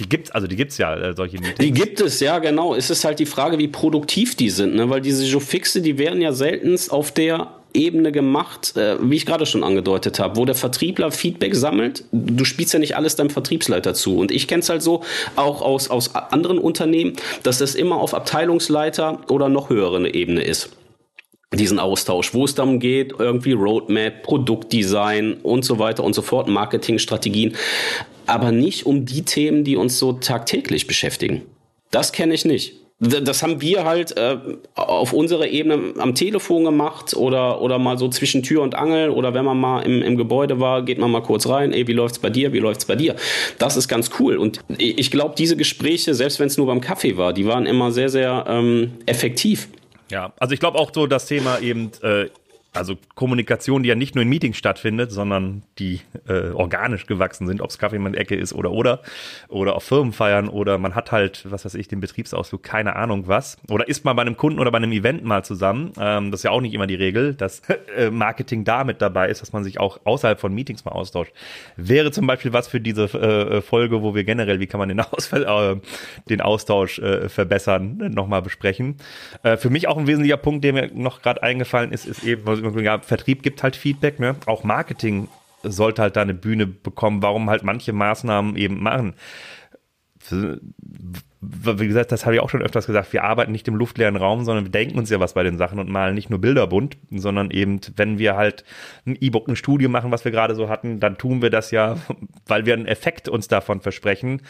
Die 0.00 0.08
gibt's, 0.08 0.30
also 0.32 0.48
die 0.48 0.56
gibt's 0.56 0.76
ja, 0.78 0.96
äh, 0.96 1.14
solche 1.14 1.36
Meetings. 1.36 1.58
Die 1.58 1.70
gibt 1.70 2.00
es, 2.00 2.18
ja, 2.18 2.40
genau. 2.40 2.74
Es 2.74 2.90
ist 2.90 3.04
halt 3.04 3.20
die 3.20 3.26
Frage, 3.26 3.58
wie 3.58 3.68
produktiv 3.68 4.34
die 4.34 4.50
sind, 4.50 4.74
ne? 4.74 4.90
Weil 4.90 5.00
diese 5.00 5.24
Jofixe, 5.24 5.82
die 5.82 5.98
werden 5.98 6.20
ja 6.20 6.32
seltenst 6.32 6.90
auf 6.90 7.12
der 7.12 7.50
Ebene 7.74 8.10
gemacht, 8.10 8.76
äh, 8.76 8.96
wie 9.00 9.16
ich 9.16 9.26
gerade 9.26 9.46
schon 9.46 9.62
angedeutet 9.62 10.18
habe, 10.18 10.36
wo 10.36 10.44
der 10.44 10.56
Vertriebler 10.56 11.12
Feedback 11.12 11.54
sammelt. 11.54 12.04
Du 12.10 12.44
spielst 12.44 12.72
ja 12.72 12.80
nicht 12.80 12.96
alles 12.96 13.14
deinem 13.14 13.30
Vertriebsleiter 13.30 13.94
zu. 13.94 14.18
Und 14.18 14.32
ich 14.32 14.48
kenne 14.48 14.60
es 14.60 14.68
halt 14.68 14.82
so, 14.82 15.02
auch 15.36 15.62
aus, 15.62 15.90
aus 15.90 16.14
anderen 16.14 16.58
Unternehmen, 16.58 17.14
dass 17.44 17.58
das 17.58 17.76
immer 17.76 17.96
auf 17.96 18.14
Abteilungsleiter 18.14 19.20
oder 19.28 19.48
noch 19.48 19.70
höhere 19.70 20.12
Ebene 20.12 20.42
ist 20.42 20.70
diesen 21.52 21.78
Austausch, 21.78 22.34
wo 22.34 22.44
es 22.44 22.56
darum 22.56 22.80
geht, 22.80 23.14
irgendwie 23.16 23.52
Roadmap, 23.52 24.24
Produktdesign 24.24 25.34
und 25.34 25.64
so 25.64 25.78
weiter 25.78 26.02
und 26.02 26.12
so 26.12 26.20
fort, 26.20 26.48
Marketingstrategien, 26.48 27.54
aber 28.26 28.52
nicht 28.52 28.86
um 28.86 29.04
die 29.04 29.22
Themen, 29.22 29.64
die 29.64 29.76
uns 29.76 29.98
so 29.98 30.12
tagtäglich 30.14 30.86
beschäftigen. 30.86 31.42
Das 31.90 32.12
kenne 32.12 32.34
ich 32.34 32.44
nicht 32.44 32.74
das 33.00 33.42
haben 33.42 33.60
wir 33.60 33.84
halt 33.84 34.16
äh, 34.16 34.38
auf 34.74 35.12
unserer 35.12 35.48
Ebene 35.48 35.94
am 35.98 36.14
Telefon 36.14 36.64
gemacht 36.64 37.14
oder, 37.14 37.60
oder 37.60 37.78
mal 37.78 37.98
so 37.98 38.08
zwischen 38.08 38.42
Tür 38.42 38.62
und 38.62 38.74
Angel 38.74 39.10
oder 39.10 39.34
wenn 39.34 39.44
man 39.44 39.58
mal 39.58 39.80
im, 39.80 40.00
im 40.02 40.16
Gebäude 40.16 40.60
war, 40.60 40.82
geht 40.82 40.98
man 40.98 41.10
mal 41.10 41.22
kurz 41.22 41.46
rein, 41.48 41.72
ey, 41.72 41.86
wie 41.86 41.92
läuft's 41.92 42.18
bei 42.18 42.30
dir, 42.30 42.52
wie 42.52 42.60
läuft's 42.60 42.84
bei 42.84 42.94
dir? 42.94 43.16
Das 43.58 43.76
ist 43.76 43.88
ganz 43.88 44.10
cool 44.18 44.36
und 44.36 44.60
ich 44.78 45.10
glaube, 45.10 45.34
diese 45.36 45.56
Gespräche, 45.56 46.14
selbst 46.14 46.38
wenn 46.38 46.46
es 46.46 46.56
nur 46.56 46.66
beim 46.66 46.80
Kaffee 46.80 47.16
war, 47.16 47.32
die 47.32 47.46
waren 47.46 47.66
immer 47.66 47.90
sehr, 47.90 48.08
sehr 48.08 48.44
ähm, 48.48 48.92
effektiv. 49.06 49.68
Ja, 50.10 50.32
also 50.38 50.54
ich 50.54 50.60
glaube 50.60 50.78
auch 50.78 50.92
so 50.94 51.06
das 51.06 51.26
Thema 51.26 51.58
eben 51.60 51.90
äh, 52.02 52.26
also 52.74 52.96
Kommunikation, 53.14 53.82
die 53.82 53.88
ja 53.88 53.94
nicht 53.94 54.14
nur 54.14 54.22
in 54.22 54.28
Meetings 54.28 54.56
stattfindet, 54.56 55.12
sondern 55.12 55.62
die 55.78 56.00
äh, 56.28 56.50
organisch 56.50 57.06
gewachsen 57.06 57.46
sind, 57.46 57.60
ob 57.60 57.70
es 57.70 57.78
Kaffee 57.78 57.96
in 57.96 58.04
der 58.04 58.20
Ecke 58.20 58.34
ist 58.34 58.52
oder 58.52 58.72
oder 58.72 59.00
oder 59.48 59.76
auf 59.76 59.84
Firmenfeiern 59.84 60.48
oder 60.48 60.78
man 60.78 60.94
hat 60.94 61.12
halt, 61.12 61.50
was 61.50 61.64
weiß 61.64 61.74
ich, 61.74 61.88
den 61.88 62.00
Betriebsausflug, 62.00 62.62
keine 62.62 62.96
Ahnung 62.96 63.28
was. 63.28 63.56
Oder 63.68 63.88
ist 63.88 64.04
man 64.04 64.16
bei 64.16 64.22
einem 64.22 64.36
Kunden 64.36 64.58
oder 64.58 64.70
bei 64.70 64.78
einem 64.78 64.92
Event 64.92 65.24
mal 65.24 65.44
zusammen. 65.44 65.92
Ähm, 65.98 66.30
das 66.30 66.40
ist 66.40 66.44
ja 66.44 66.50
auch 66.50 66.60
nicht 66.60 66.74
immer 66.74 66.86
die 66.86 66.94
Regel, 66.96 67.34
dass 67.34 67.62
äh, 67.96 68.10
Marketing 68.10 68.64
da 68.64 68.84
mit 68.84 69.00
dabei 69.00 69.28
ist, 69.28 69.40
dass 69.40 69.52
man 69.52 69.64
sich 69.64 69.78
auch 69.78 70.00
außerhalb 70.04 70.40
von 70.40 70.52
Meetings 70.52 70.84
mal 70.84 70.92
austauscht. 70.92 71.32
Wäre 71.76 72.10
zum 72.10 72.26
Beispiel 72.26 72.52
was 72.52 72.68
für 72.68 72.80
diese 72.80 73.04
äh, 73.04 73.62
Folge, 73.62 74.02
wo 74.02 74.14
wir 74.14 74.24
generell, 74.24 74.60
wie 74.60 74.66
kann 74.66 74.78
man 74.78 74.88
den, 74.88 75.00
Ausfall, 75.14 75.44
äh, 75.44 75.80
den 76.28 76.40
Austausch 76.40 76.98
äh, 76.98 77.28
verbessern, 77.28 77.98
nochmal 78.12 78.42
besprechen. 78.42 78.96
Äh, 79.42 79.56
für 79.56 79.70
mich 79.70 79.86
auch 79.86 79.96
ein 79.96 80.06
wesentlicher 80.06 80.36
Punkt, 80.36 80.64
der 80.64 80.72
mir 80.72 80.90
noch 80.92 81.22
gerade 81.22 81.42
eingefallen 81.42 81.92
ist, 81.92 82.06
ist 82.06 82.24
eben, 82.24 82.44
ja, 82.80 82.98
Vertrieb 83.00 83.42
gibt 83.42 83.62
halt 83.62 83.76
Feedback, 83.76 84.20
ne? 84.20 84.36
Auch 84.46 84.64
Marketing 84.64 85.28
sollte 85.62 86.02
halt 86.02 86.16
da 86.16 86.22
eine 86.22 86.34
Bühne 86.34 86.66
bekommen, 86.66 87.22
warum 87.22 87.50
halt 87.50 87.62
manche 87.62 87.92
Maßnahmen 87.92 88.56
eben 88.56 88.82
machen. 88.82 89.14
Wie 90.30 91.86
gesagt, 91.86 92.12
das 92.12 92.24
habe 92.24 92.36
ich 92.36 92.40
auch 92.40 92.48
schon 92.48 92.62
öfters 92.62 92.86
gesagt, 92.86 93.12
wir 93.12 93.24
arbeiten 93.24 93.52
nicht 93.52 93.68
im 93.68 93.76
luftleeren 93.76 94.16
Raum, 94.16 94.44
sondern 94.44 94.64
wir 94.64 94.70
denken 94.70 94.98
uns 94.98 95.10
ja 95.10 95.20
was 95.20 95.34
bei 95.34 95.42
den 95.42 95.58
Sachen 95.58 95.78
und 95.78 95.90
malen 95.90 96.14
nicht 96.14 96.30
nur 96.30 96.40
Bilder 96.40 96.66
bunt, 96.66 96.96
sondern 97.10 97.50
eben, 97.50 97.80
wenn 97.96 98.18
wir 98.18 98.34
halt 98.34 98.64
ein 99.06 99.16
E-Book, 99.20 99.48
eine 99.48 99.56
Studie 99.56 99.88
machen, 99.88 100.10
was 100.10 100.24
wir 100.24 100.32
gerade 100.32 100.54
so 100.54 100.70
hatten, 100.70 101.00
dann 101.00 101.18
tun 101.18 101.42
wir 101.42 101.50
das 101.50 101.70
ja, 101.70 101.96
weil 102.46 102.64
wir 102.64 102.72
einen 102.72 102.86
Effekt 102.86 103.28
uns 103.28 103.48
davon 103.48 103.80
versprechen, 103.80 104.40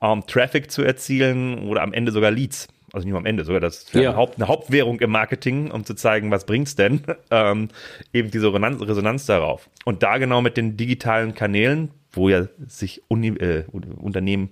um 0.00 0.26
Traffic 0.26 0.70
zu 0.70 0.82
erzielen 0.82 1.60
oder 1.60 1.82
am 1.82 1.94
Ende 1.94 2.12
sogar 2.12 2.30
Leads 2.30 2.68
also 2.92 3.06
nicht 3.06 3.12
nur 3.12 3.18
am 3.18 3.26
Ende, 3.26 3.44
sogar 3.44 3.60
das 3.60 3.92
ja. 3.92 4.14
Haupt, 4.14 4.36
eine 4.36 4.48
Hauptwährung 4.48 5.00
im 5.00 5.10
Marketing, 5.10 5.70
um 5.70 5.84
zu 5.84 5.94
zeigen, 5.94 6.30
was 6.30 6.44
bringt's 6.44 6.76
denn, 6.76 7.02
ähm, 7.30 7.68
eben 8.12 8.30
diese 8.30 8.48
Resonanz, 8.48 8.80
Resonanz 8.82 9.26
darauf. 9.26 9.68
Und 9.84 10.02
da 10.02 10.18
genau 10.18 10.42
mit 10.42 10.56
den 10.56 10.76
digitalen 10.76 11.34
Kanälen, 11.34 11.90
wo 12.12 12.28
ja 12.28 12.46
sich 12.66 13.02
Uni, 13.08 13.28
äh, 13.28 13.64
Unternehmen 13.70 14.50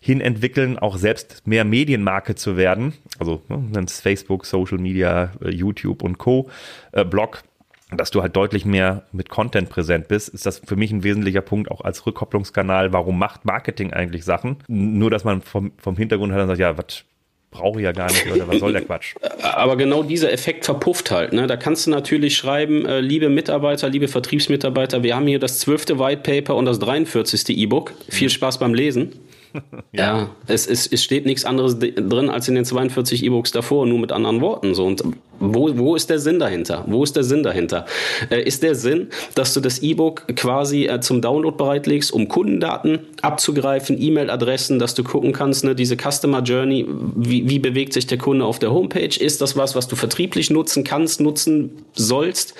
hin 0.00 0.20
entwickeln, 0.20 0.78
auch 0.78 0.96
selbst 0.96 1.46
mehr 1.46 1.64
Medienmarke 1.64 2.34
zu 2.34 2.56
werden, 2.56 2.94
also 3.18 3.42
ne, 3.48 3.86
Facebook, 3.88 4.46
Social 4.46 4.78
Media, 4.78 5.32
äh, 5.42 5.50
YouTube 5.50 6.02
und 6.02 6.16
Co., 6.16 6.48
äh, 6.92 7.04
Blog, 7.04 7.42
dass 7.90 8.10
du 8.10 8.22
halt 8.22 8.34
deutlich 8.34 8.64
mehr 8.64 9.04
mit 9.12 9.28
Content 9.28 9.68
präsent 9.68 10.08
bist, 10.08 10.30
ist 10.30 10.46
das 10.46 10.58
für 10.58 10.74
mich 10.74 10.90
ein 10.90 11.04
wesentlicher 11.04 11.42
Punkt 11.42 11.70
auch 11.70 11.82
als 11.82 12.04
Rückkopplungskanal. 12.04 12.92
Warum 12.92 13.18
macht 13.18 13.44
Marketing 13.44 13.92
eigentlich 13.92 14.24
Sachen? 14.24 14.56
Nur, 14.66 15.10
dass 15.10 15.22
man 15.22 15.40
vom, 15.40 15.72
vom 15.76 15.96
Hintergrund 15.96 16.32
halt 16.32 16.40
dann 16.40 16.48
sagt, 16.48 16.58
ja, 16.58 16.76
was 16.76 17.04
brauche 17.50 17.78
ich 17.80 17.84
ja 17.84 17.92
gar 17.92 18.10
nicht 18.10 18.30
oder 18.30 18.48
was 18.48 18.58
soll 18.58 18.72
der 18.72 18.82
Quatsch? 18.86 19.14
Aber 19.42 19.76
genau 19.76 20.02
dieser 20.02 20.32
Effekt 20.32 20.64
verpufft 20.64 21.10
halt. 21.10 21.32
Ne? 21.32 21.46
Da 21.46 21.56
kannst 21.56 21.86
du 21.86 21.90
natürlich 21.90 22.36
schreiben, 22.36 22.84
äh, 22.86 23.00
liebe 23.00 23.28
Mitarbeiter, 23.28 23.88
liebe 23.88 24.08
Vertriebsmitarbeiter, 24.08 25.02
wir 25.02 25.16
haben 25.16 25.26
hier 25.26 25.38
das 25.38 25.58
zwölfte 25.58 25.98
White 25.98 26.22
Paper 26.22 26.56
und 26.56 26.66
das 26.66 26.78
43. 26.78 27.56
E-Book. 27.56 27.94
Viel 28.08 28.30
Spaß 28.30 28.58
beim 28.58 28.74
Lesen. 28.74 29.12
ja. 29.92 30.18
ja, 30.18 30.30
es, 30.46 30.66
es, 30.66 30.86
es 30.86 31.02
steht 31.02 31.24
nichts 31.24 31.44
anderes 31.44 31.78
drin 31.78 32.28
als 32.28 32.48
in 32.48 32.54
den 32.54 32.64
42 32.64 33.24
E-Books 33.24 33.52
davor, 33.52 33.86
nur 33.86 33.98
mit 33.98 34.12
anderen 34.12 34.40
Worten. 34.40 34.74
So. 34.74 34.84
Und 34.84 35.02
wo, 35.38 35.76
wo 35.76 35.96
ist 35.96 36.10
der 36.10 36.18
Sinn 36.18 36.38
dahinter? 36.38 36.84
Wo 36.86 37.02
ist 37.02 37.16
der 37.16 37.24
Sinn 37.24 37.42
dahinter? 37.42 37.86
Äh, 38.30 38.42
ist 38.42 38.62
der 38.62 38.74
Sinn, 38.74 39.08
dass 39.34 39.54
du 39.54 39.60
das 39.60 39.80
E-Book 39.80 40.26
quasi 40.36 40.86
äh, 40.86 41.00
zum 41.00 41.20
Download 41.20 41.56
bereitlegst, 41.56 42.12
um 42.12 42.28
Kundendaten 42.28 43.00
abzugreifen, 43.22 44.00
E-Mail-Adressen, 44.00 44.78
dass 44.78 44.94
du 44.94 45.04
gucken 45.04 45.32
kannst, 45.32 45.64
ne, 45.64 45.74
diese 45.74 45.96
Customer 45.96 46.42
Journey, 46.42 46.86
wie, 47.16 47.48
wie 47.48 47.58
bewegt 47.58 47.92
sich 47.92 48.06
der 48.06 48.18
Kunde 48.18 48.44
auf 48.44 48.58
der 48.58 48.72
Homepage? 48.72 49.18
Ist 49.18 49.40
das 49.40 49.56
was, 49.56 49.74
was 49.74 49.88
du 49.88 49.96
vertrieblich 49.96 50.50
nutzen 50.50 50.84
kannst, 50.84 51.20
nutzen 51.20 51.70
sollst? 51.94 52.54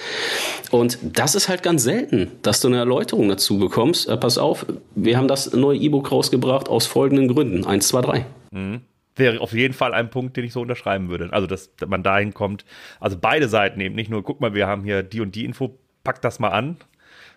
Und 0.71 0.99
das 1.03 1.35
ist 1.35 1.49
halt 1.49 1.63
ganz 1.63 1.83
selten, 1.83 2.33
dass 2.43 2.61
du 2.61 2.69
eine 2.69 2.79
Erläuterung 2.79 3.29
dazu 3.29 3.59
bekommst. 3.59 4.09
Äh, 4.09 4.17
pass 4.17 4.39
auf, 4.39 4.67
wir 4.95 5.17
haben 5.17 5.29
das 5.29 5.53
neue 5.53 5.79
E-Book 5.79 6.13
rausgebracht 6.13 6.69
aus 6.69 6.87
folgenden 6.87 7.29
Gründen. 7.29 7.65
Eins, 7.65 7.89
zwei, 7.89 8.01
drei. 8.01 8.27
Mhm 8.51 8.81
wäre 9.17 9.41
auf 9.41 9.53
jeden 9.53 9.75
Fall 9.75 9.95
ein 9.95 10.11
Punkt, 10.11 10.37
den 10.37 10.45
ich 10.45 10.53
so 10.53 10.61
unterschreiben 10.61 11.09
würde. 11.09 11.33
Also, 11.33 11.47
dass 11.47 11.71
man 11.87 12.03
dahin 12.03 12.35
kommt, 12.35 12.65
also 13.01 13.17
beide 13.21 13.49
Seiten 13.49 13.81
eben, 13.81 13.95
nicht 13.95 14.11
nur, 14.11 14.23
guck 14.23 14.41
mal, 14.41 14.55
wir 14.55 14.67
haben 14.67 14.85
hier 14.85 15.03
die 15.03 15.21
und 15.21 15.35
die 15.35 15.45
Info, 15.45 15.79
pack 16.05 16.23
das 16.23 16.39
mal 16.39 16.51
an, 16.51 16.77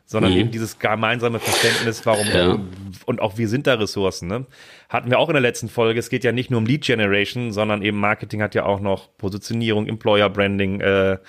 sondern 0.06 0.32
mhm. 0.32 0.40
eben 0.40 0.52
dieses 0.52 0.80
gemeinsame 0.80 1.40
Verständnis, 1.40 2.04
warum 2.06 2.28
ja. 2.34 2.60
und 3.06 3.22
auch 3.22 3.38
wir 3.38 3.48
sind 3.48 3.68
da 3.68 3.76
Ressourcen. 3.76 4.28
Ne? 4.28 4.46
Hatten 4.90 5.12
wir 5.12 5.20
auch 5.20 5.30
in 5.30 5.34
der 5.34 5.42
letzten 5.42 5.70
Folge. 5.70 6.00
Es 6.00 6.10
geht 6.10 6.24
ja 6.24 6.32
nicht 6.32 6.50
nur 6.50 6.58
um 6.58 6.66
Lead 6.66 6.84
Generation, 6.84 7.52
sondern 7.52 7.84
eben 7.84 8.00
Marketing 8.00 8.42
hat 8.42 8.56
ja 8.56 8.66
auch 8.66 8.80
noch 8.80 9.16
Positionierung, 9.18 9.88
Employer 9.88 10.30
Branding, 10.30 10.82
äh, 10.82 11.20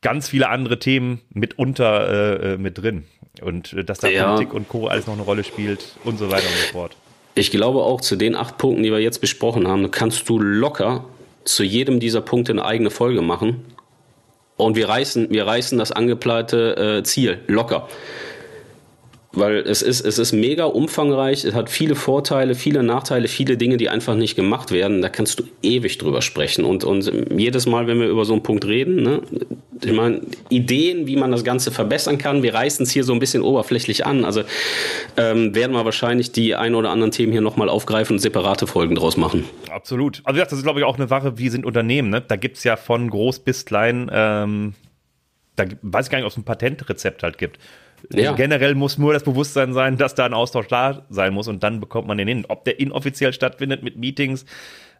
ganz 0.00 0.28
viele 0.28 0.48
andere 0.48 0.78
Themen 0.78 1.22
mitunter 1.30 2.08
äh, 2.40 2.52
äh 2.52 2.56
mit 2.56 2.78
drin 2.78 3.04
und 3.40 3.72
äh, 3.72 3.84
dass 3.84 3.98
da 3.98 4.08
ja. 4.08 4.28
Politik 4.28 4.54
und 4.54 4.68
Co 4.68 4.86
alles 4.86 5.08
noch 5.08 5.14
eine 5.14 5.22
Rolle 5.22 5.42
spielt 5.42 5.96
und 6.04 6.18
so 6.18 6.30
weiter 6.30 6.46
und 6.46 6.56
so 6.56 6.72
fort. 6.72 6.96
Ich 7.34 7.50
glaube 7.50 7.82
auch 7.82 8.00
zu 8.00 8.16
den 8.16 8.36
acht 8.36 8.58
Punkten, 8.58 8.82
die 8.82 8.92
wir 8.92 9.00
jetzt 9.00 9.20
besprochen 9.20 9.66
haben, 9.66 9.90
kannst 9.90 10.28
du 10.28 10.38
locker 10.38 11.04
zu 11.44 11.64
jedem 11.64 12.00
dieser 12.00 12.20
Punkte 12.20 12.52
eine 12.52 12.64
eigene 12.64 12.90
Folge 12.90 13.22
machen. 13.22 13.64
Und 14.56 14.76
wir 14.76 14.88
reißen, 14.88 15.30
wir 15.30 15.46
reißen 15.46 15.78
das 15.78 15.90
angeplante 15.90 16.98
äh, 16.98 17.02
Ziel 17.02 17.40
locker 17.48 17.88
weil 19.36 19.58
es 19.58 19.82
ist, 19.82 20.00
es 20.00 20.18
ist 20.18 20.32
mega 20.32 20.64
umfangreich, 20.64 21.44
es 21.44 21.54
hat 21.54 21.70
viele 21.70 21.94
Vorteile, 21.94 22.54
viele 22.54 22.82
Nachteile, 22.82 23.28
viele 23.28 23.56
Dinge, 23.56 23.76
die 23.76 23.88
einfach 23.88 24.14
nicht 24.14 24.36
gemacht 24.36 24.70
werden. 24.70 25.02
Da 25.02 25.08
kannst 25.08 25.38
du 25.40 25.44
ewig 25.62 25.98
drüber 25.98 26.22
sprechen. 26.22 26.64
Und, 26.64 26.84
und 26.84 27.10
jedes 27.36 27.66
Mal, 27.66 27.86
wenn 27.86 28.00
wir 28.00 28.08
über 28.08 28.24
so 28.24 28.32
einen 28.32 28.42
Punkt 28.42 28.66
reden, 28.66 29.02
ne, 29.02 29.22
ich 29.82 29.92
meine, 29.92 30.20
Ideen, 30.48 31.06
wie 31.06 31.16
man 31.16 31.30
das 31.30 31.44
Ganze 31.44 31.70
verbessern 31.70 32.18
kann, 32.18 32.42
wir 32.42 32.54
reißen 32.54 32.84
es 32.84 32.90
hier 32.90 33.04
so 33.04 33.12
ein 33.12 33.18
bisschen 33.18 33.42
oberflächlich 33.42 34.06
an. 34.06 34.24
Also 34.24 34.42
ähm, 35.16 35.54
werden 35.54 35.72
wir 35.72 35.84
wahrscheinlich 35.84 36.32
die 36.32 36.54
ein 36.54 36.74
oder 36.74 36.90
anderen 36.90 37.10
Themen 37.10 37.32
hier 37.32 37.40
nochmal 37.40 37.68
aufgreifen 37.68 38.16
und 38.16 38.20
separate 38.20 38.66
Folgen 38.66 38.94
draus 38.94 39.16
machen. 39.16 39.44
Absolut. 39.70 40.22
Also 40.24 40.40
das 40.40 40.52
ist, 40.52 40.62
glaube 40.62 40.80
ich, 40.80 40.86
auch 40.86 40.96
eine 40.96 41.08
Sache, 41.08 41.38
wie 41.38 41.48
sind 41.48 41.66
Unternehmen. 41.66 42.10
Ne? 42.10 42.22
Da 42.26 42.36
gibt 42.36 42.56
es 42.56 42.64
ja 42.64 42.76
von 42.76 43.10
groß 43.10 43.40
bis 43.40 43.64
klein, 43.64 44.10
ähm, 44.12 44.74
da 45.56 45.64
weiß 45.82 46.06
ich 46.06 46.10
gar 46.10 46.18
nicht, 46.18 46.26
ob 46.26 46.32
es 46.32 46.36
ein 46.36 46.44
Patentrezept 46.44 47.22
halt 47.22 47.38
gibt. 47.38 47.58
Ja. 48.12 48.32
Generell 48.32 48.74
muss 48.74 48.98
nur 48.98 49.12
das 49.12 49.22
Bewusstsein 49.22 49.72
sein, 49.72 49.96
dass 49.96 50.14
da 50.14 50.26
ein 50.26 50.34
Austausch 50.34 50.68
da 50.68 51.04
sein 51.08 51.32
muss 51.32 51.48
und 51.48 51.62
dann 51.62 51.80
bekommt 51.80 52.06
man 52.06 52.18
den 52.18 52.28
hin. 52.28 52.44
Ob 52.48 52.64
der 52.64 52.80
inoffiziell 52.80 53.32
stattfindet 53.32 53.82
mit 53.82 53.96
Meetings, 53.96 54.44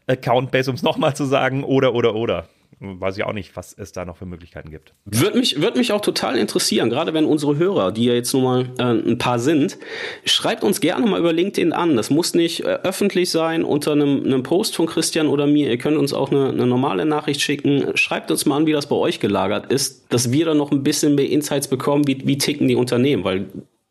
Account-Base, 0.07 0.71
um 0.71 0.77
es 0.77 0.83
nochmal 0.83 1.15
zu 1.15 1.25
sagen, 1.25 1.65
oder, 1.65 1.95
oder, 1.95 2.15
oder 2.15 2.49
weiß 2.81 3.17
ich 3.17 3.25
auch 3.25 3.33
nicht, 3.33 3.57
was 3.57 3.73
es 3.73 3.93
da 3.93 4.05
noch 4.05 4.17
für 4.17 4.27
Möglichkeiten 4.27 4.71
gibt. 4.71 4.95
Würde 5.05 5.39
mich, 5.39 5.61
würde 5.61 5.79
mich 5.79 5.93
auch 5.93 6.01
total 6.01 6.37
interessieren, 6.37 6.91
gerade 6.91 7.15
wenn 7.15 7.25
unsere 7.25 7.57
Hörer, 7.57 7.93
die 7.93 8.05
ja 8.05 8.15
jetzt 8.15 8.33
nun 8.33 8.45
mal 8.45 8.69
äh, 8.79 9.11
ein 9.11 9.19
paar 9.19 9.39
sind, 9.39 9.79
schreibt 10.25 10.65
uns 10.65 10.81
gerne 10.81 11.07
mal 11.07 11.19
über 11.19 11.33
LinkedIn 11.33 11.73
an. 11.73 11.97
Das 11.97 12.11
muss 12.11 12.35
nicht 12.35 12.61
äh, 12.61 12.79
öffentlich 12.83 13.31
sein 13.31 13.65
unter 13.65 13.93
einem, 13.93 14.25
einem 14.25 14.43
Post 14.43 14.77
von 14.77 14.87
Christian 14.87 15.27
oder 15.27 15.47
mir. 15.47 15.71
Ihr 15.71 15.79
könnt 15.79 15.97
uns 15.97 16.13
auch 16.13 16.31
eine, 16.31 16.51
eine 16.51 16.67
normale 16.67 17.05
Nachricht 17.05 17.41
schicken. 17.41 17.97
Schreibt 17.97 18.31
uns 18.31 18.47
mal 18.47 18.57
an, 18.57 18.67
wie 18.67 18.73
das 18.73 18.89
bei 18.89 18.97
euch 18.97 19.21
gelagert 19.21 19.71
ist, 19.73 20.13
dass 20.13 20.33
wir 20.33 20.47
da 20.47 20.55
noch 20.55 20.71
ein 20.71 20.83
bisschen 20.83 21.15
mehr 21.15 21.29
Insights 21.29 21.69
bekommen, 21.69 22.07
wie, 22.07 22.27
wie 22.27 22.39
ticken 22.39 22.69
die 22.69 22.77
Unternehmen, 22.77 23.25
weil 23.25 23.47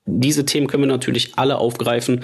diese 0.06 0.46
Themen 0.46 0.68
können 0.68 0.84
wir 0.84 0.88
natürlich 0.88 1.34
alle 1.38 1.58
aufgreifen 1.58 2.24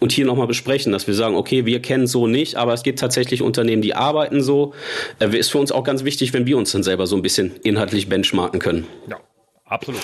und 0.00 0.12
hier 0.12 0.24
nochmal 0.24 0.46
besprechen, 0.46 0.92
dass 0.92 1.06
wir 1.06 1.14
sagen, 1.14 1.36
okay, 1.36 1.64
wir 1.64 1.80
kennen 1.80 2.06
so 2.06 2.26
nicht, 2.26 2.56
aber 2.56 2.74
es 2.74 2.82
gibt 2.82 2.98
tatsächlich 2.98 3.42
Unternehmen, 3.42 3.82
die 3.82 3.94
arbeiten 3.94 4.42
so. 4.42 4.74
Äh, 5.20 5.36
ist 5.36 5.50
für 5.50 5.58
uns 5.58 5.70
auch 5.72 5.84
ganz 5.84 6.04
wichtig, 6.04 6.32
wenn 6.32 6.46
wir 6.46 6.58
uns 6.58 6.72
dann 6.72 6.82
selber 6.82 7.06
so 7.06 7.16
ein 7.16 7.22
bisschen 7.22 7.56
inhaltlich 7.62 8.08
benchmarken 8.08 8.60
können. 8.60 8.86
Ja. 9.08 9.18
Absolut. 9.70 10.00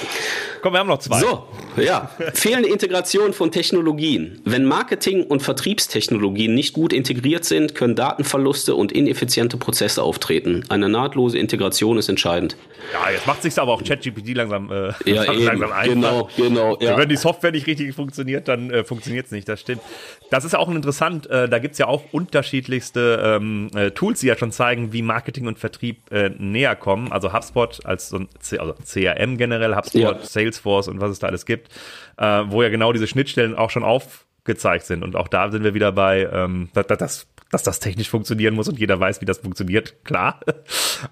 Komm, 0.67 0.73
wir 0.75 0.81
haben 0.81 0.89
noch 0.89 0.99
zwei. 0.99 1.21
So, 1.21 1.45
ja. 1.77 2.11
Fehlende 2.35 2.69
Integration 2.69 3.33
von 3.33 3.53
Technologien. 3.53 4.41
Wenn 4.45 4.65
Marketing- 4.65 5.23
und 5.23 5.41
Vertriebstechnologien 5.41 6.57
nicht 6.57 6.73
gut 6.73 6.93
integriert 6.93 7.45
sind, 7.45 7.77
können 7.77 7.95
Datenverluste 7.95 8.75
und 8.75 8.91
ineffiziente 8.91 9.59
Prozesse 9.59 10.03
auftreten. 10.03 10.65
Eine 10.69 10.89
nahtlose 10.89 11.39
Integration 11.39 11.99
ist 11.99 12.09
entscheidend. 12.09 12.57
Ja, 12.93 13.13
jetzt 13.13 13.29
macht 13.29 13.43
sich 13.43 13.57
aber 13.61 13.73
auch 13.73 13.85
ChatGPT 13.85 14.35
langsam, 14.35 14.73
äh, 14.73 14.93
ja, 15.09 15.23
langsam 15.33 15.71
einfach. 15.71 15.85
Genau, 15.85 16.29
genau. 16.37 16.79
Ja. 16.81 16.99
Wenn 16.99 17.09
die 17.09 17.17
Software 17.17 17.53
nicht 17.53 17.69
richtig 17.69 17.95
funktioniert, 17.95 18.49
dann 18.49 18.71
äh, 18.71 18.83
funktioniert 18.83 19.27
es 19.27 19.33
nicht. 19.33 19.49
Das 19.49 19.61
stimmt. 19.61 19.83
Das 20.31 20.45
ist 20.45 20.57
auch 20.57 20.69
interessant. 20.69 21.31
Äh, 21.31 21.49
da 21.49 21.61
gibt's 21.61 21.79
ja 21.79 21.87
auch 21.87 22.03
unterschiedlichste 22.11 23.39
ähm, 23.41 23.71
äh, 23.75 23.93
Tools, 23.93 24.19
die 24.19 24.27
ja 24.27 24.37
schon 24.37 24.51
zeigen, 24.51 24.93
wie 24.93 25.03
Marketing 25.03 25.47
und 25.47 25.61
Vertrieb 25.61 26.11
äh, 26.11 26.31
näher 26.31 26.75
kommen. 26.75 27.13
Also 27.13 27.33
HubSpot 27.33 27.87
als 27.87 28.09
so 28.09 28.19
ein 28.19 28.29
C 28.41 28.59
also 28.59 28.75
CRM 28.85 29.37
generell 29.37 29.77
HubSpot, 29.77 30.01
ja. 30.01 30.21
Salesforce 30.57 30.89
und 30.89 31.01
was 31.01 31.11
es 31.11 31.19
da 31.19 31.29
alles 31.29 31.47
gibt, 31.47 31.69
äh, 32.19 32.43
wo 32.47 32.63
ja 32.63 32.69
genau 32.69 32.93
diese 32.93 33.07
Schnittstellen 33.07 33.55
auch 33.55 33.71
schon 33.71 33.85
aufgezeigt 33.85 34.87
sind. 34.87 35.03
Und 35.03 35.17
auch 35.17 35.29
da 35.29 35.51
sind 35.51 35.65
wir 35.65 35.75
wieder 35.75 35.93
bei, 35.93 36.29
ähm, 36.33 36.69
dass, 36.73 36.87
dass, 36.87 37.27
dass 37.51 37.63
das 37.63 37.81
technisch 37.81 38.09
funktionieren 38.09 38.55
muss 38.55 38.69
und 38.69 38.79
jeder 38.79 38.99
weiß, 38.99 39.21
wie 39.21 39.27
das 39.27 39.39
funktioniert, 39.39 39.95
klar. 40.05 40.41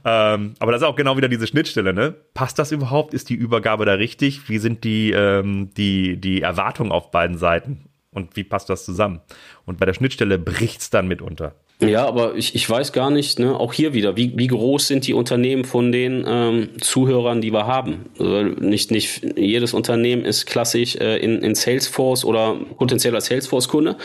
ähm, 0.05 0.55
aber 0.59 0.73
das 0.73 0.83
ist 0.83 0.89
auch 0.89 0.97
genau 0.97 1.17
wieder 1.17 1.29
diese 1.29 1.47
Schnittstelle, 1.47 1.93
ne? 1.93 2.15
Passt 2.35 2.59
das 2.59 2.73
überhaupt? 2.73 3.15
Ist 3.15 3.29
die 3.29 3.35
Übergabe 3.35 3.85
da 3.85 3.95
richtig? 3.95 4.49
Wie 4.49 4.59
sind 4.59 4.85
die, 4.85 5.13
ähm, 5.13 5.71
die, 5.77 6.17
die 6.17 6.43
Erwartungen 6.43 6.93
auf 6.93 7.11
beiden 7.11 7.39
Seiten? 7.39 7.89
Und 8.11 8.37
wie 8.37 8.45
passt 8.45 8.71
das 8.71 8.85
zusammen? 8.85 9.21
Und 9.65 9.79
bei 9.79 9.87
der 9.87 9.95
Schnittstelle 9.95 10.39
bricht's 10.39 10.89
dann 10.89 11.09
mitunter. 11.09 11.57
Ja, 11.81 12.07
aber 12.07 12.37
ich, 12.37 12.55
ich 12.55 12.69
weiß 12.69 12.93
gar 12.93 13.11
nicht, 13.11 13.39
ne, 13.39 13.59
auch 13.59 13.73
hier 13.73 13.95
wieder, 13.95 14.17
wie, 14.17 14.33
wie 14.37 14.47
groß 14.47 14.87
sind 14.87 15.07
die 15.07 15.13
Unternehmen 15.13 15.65
von 15.65 15.93
den 15.93 16.25
ähm, 16.27 16.71
Zuhörern, 16.81 17.41
die 17.41 17.53
wir 17.53 17.67
haben? 17.67 18.07
Also 18.19 18.43
nicht, 18.43 18.91
nicht 18.91 19.23
jedes 19.37 19.75
Unternehmen 19.75 20.25
ist 20.25 20.47
klassisch 20.47 20.97
äh, 20.97 21.19
in, 21.19 21.43
in 21.43 21.55
Salesforce 21.55 22.25
oder 22.25 22.57
potenzieller 22.79 23.21
Salesforce-Kunde. 23.21 23.97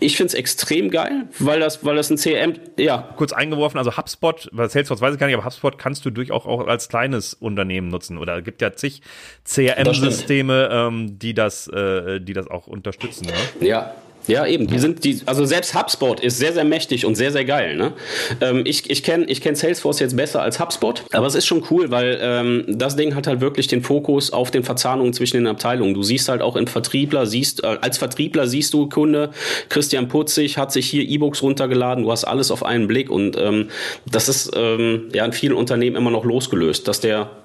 Ich 0.00 0.16
finde 0.16 0.28
es 0.28 0.34
extrem 0.34 0.90
geil, 0.90 1.28
weil 1.38 1.60
das, 1.60 1.84
weil 1.84 1.96
das 1.96 2.10
ein 2.10 2.16
CRM, 2.16 2.54
ja. 2.76 3.14
Kurz 3.16 3.32
eingeworfen, 3.32 3.78
also 3.78 3.96
HubSpot, 3.96 4.48
weil 4.52 4.68
Salesforce 4.68 5.00
weiß 5.00 5.14
ich 5.14 5.20
gar 5.20 5.28
nicht, 5.28 5.36
aber 5.36 5.44
HubSpot 5.44 5.78
kannst 5.78 6.04
du 6.04 6.10
durchaus 6.10 6.46
auch 6.46 6.66
als 6.66 6.88
kleines 6.88 7.32
Unternehmen 7.34 7.88
nutzen. 7.88 8.18
Oder 8.18 8.38
es 8.38 8.44
gibt 8.44 8.60
ja 8.60 8.72
zig 8.72 9.02
CRM-Systeme, 9.44 10.68
ähm, 10.70 11.18
die 11.18 11.32
das, 11.32 11.68
äh, 11.68 12.20
die 12.20 12.32
das 12.32 12.48
auch 12.48 12.66
unterstützen. 12.66 13.26
Ne? 13.26 13.66
Ja, 13.66 13.94
ja, 14.26 14.46
eben. 14.46 14.66
Die 14.66 14.78
sind 14.78 15.04
die, 15.04 15.20
also 15.26 15.44
selbst 15.44 15.74
HubSpot 15.74 16.20
ist 16.20 16.38
sehr, 16.38 16.52
sehr 16.52 16.64
mächtig 16.64 17.04
und 17.04 17.14
sehr, 17.14 17.30
sehr 17.30 17.44
geil. 17.44 17.76
Ne? 17.76 17.92
Ähm, 18.40 18.62
ich 18.64 18.88
ich 18.90 19.02
kenne 19.02 19.26
ich 19.26 19.40
kenn 19.40 19.54
Salesforce 19.54 20.00
jetzt 20.00 20.16
besser 20.16 20.42
als 20.42 20.58
HubSpot, 20.60 21.04
aber 21.12 21.26
es 21.26 21.34
ist 21.34 21.46
schon 21.46 21.64
cool, 21.70 21.90
weil 21.90 22.18
ähm, 22.20 22.64
das 22.68 22.96
Ding 22.96 23.14
hat 23.14 23.26
halt 23.26 23.40
wirklich 23.40 23.66
den 23.66 23.82
Fokus 23.82 24.32
auf 24.32 24.50
den 24.50 24.62
Verzahnungen 24.62 25.12
zwischen 25.12 25.36
den 25.36 25.46
Abteilungen. 25.46 25.94
Du 25.94 26.02
siehst 26.02 26.28
halt 26.28 26.40
auch 26.40 26.56
in 26.56 26.66
Vertriebler, 26.66 27.26
siehst, 27.26 27.64
äh, 27.64 27.78
als 27.80 27.98
Vertriebler 27.98 28.46
siehst 28.46 28.72
du 28.72 28.88
Kunde, 28.88 29.30
Christian 29.68 30.08
Putzig 30.08 30.56
hat 30.56 30.72
sich 30.72 30.88
hier 30.88 31.02
E-Books 31.02 31.42
runtergeladen, 31.42 32.04
du 32.04 32.10
hast 32.10 32.24
alles 32.24 32.50
auf 32.50 32.64
einen 32.64 32.86
Blick 32.86 33.10
und 33.10 33.36
ähm, 33.36 33.68
das 34.10 34.28
ist 34.28 34.52
ähm, 34.56 35.08
ja 35.12 35.24
in 35.24 35.32
vielen 35.32 35.54
Unternehmen 35.54 35.96
immer 35.96 36.10
noch 36.10 36.24
losgelöst, 36.24 36.88
dass 36.88 37.00
der 37.00 37.43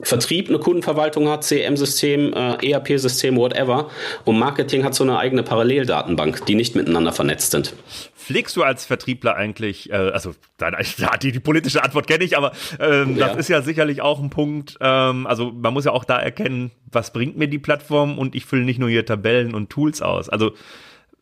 Vertrieb 0.00 0.48
eine 0.48 0.58
Kundenverwaltung 0.58 1.28
hat, 1.28 1.44
CM-System, 1.44 2.32
äh, 2.32 2.70
ERP-System, 2.70 3.36
whatever. 3.36 3.88
Und 4.24 4.38
Marketing 4.38 4.84
hat 4.84 4.94
so 4.94 5.04
eine 5.04 5.18
eigene 5.18 5.42
Paralleldatenbank, 5.44 6.44
die 6.46 6.56
nicht 6.56 6.74
miteinander 6.74 7.12
vernetzt 7.12 7.52
sind. 7.52 7.74
Pflegst 8.16 8.56
du 8.56 8.62
als 8.64 8.84
Vertriebler 8.84 9.36
eigentlich, 9.36 9.90
äh, 9.90 9.94
also 9.94 10.34
die, 11.22 11.32
die 11.32 11.40
politische 11.40 11.84
Antwort 11.84 12.08
kenne 12.08 12.24
ich, 12.24 12.36
aber 12.36 12.52
ähm, 12.80 13.16
das 13.16 13.32
ja. 13.32 13.38
ist 13.38 13.48
ja 13.48 13.62
sicherlich 13.62 14.02
auch 14.02 14.20
ein 14.20 14.30
Punkt. 14.30 14.76
Ähm, 14.80 15.26
also 15.26 15.52
man 15.52 15.72
muss 15.72 15.84
ja 15.84 15.92
auch 15.92 16.04
da 16.04 16.18
erkennen, 16.18 16.72
was 16.90 17.12
bringt 17.12 17.36
mir 17.36 17.46
die 17.46 17.58
Plattform 17.58 18.18
und 18.18 18.34
ich 18.34 18.44
fülle 18.44 18.64
nicht 18.64 18.80
nur 18.80 18.88
hier 18.88 19.06
Tabellen 19.06 19.54
und 19.54 19.70
Tools 19.70 20.02
aus. 20.02 20.28
Also 20.28 20.52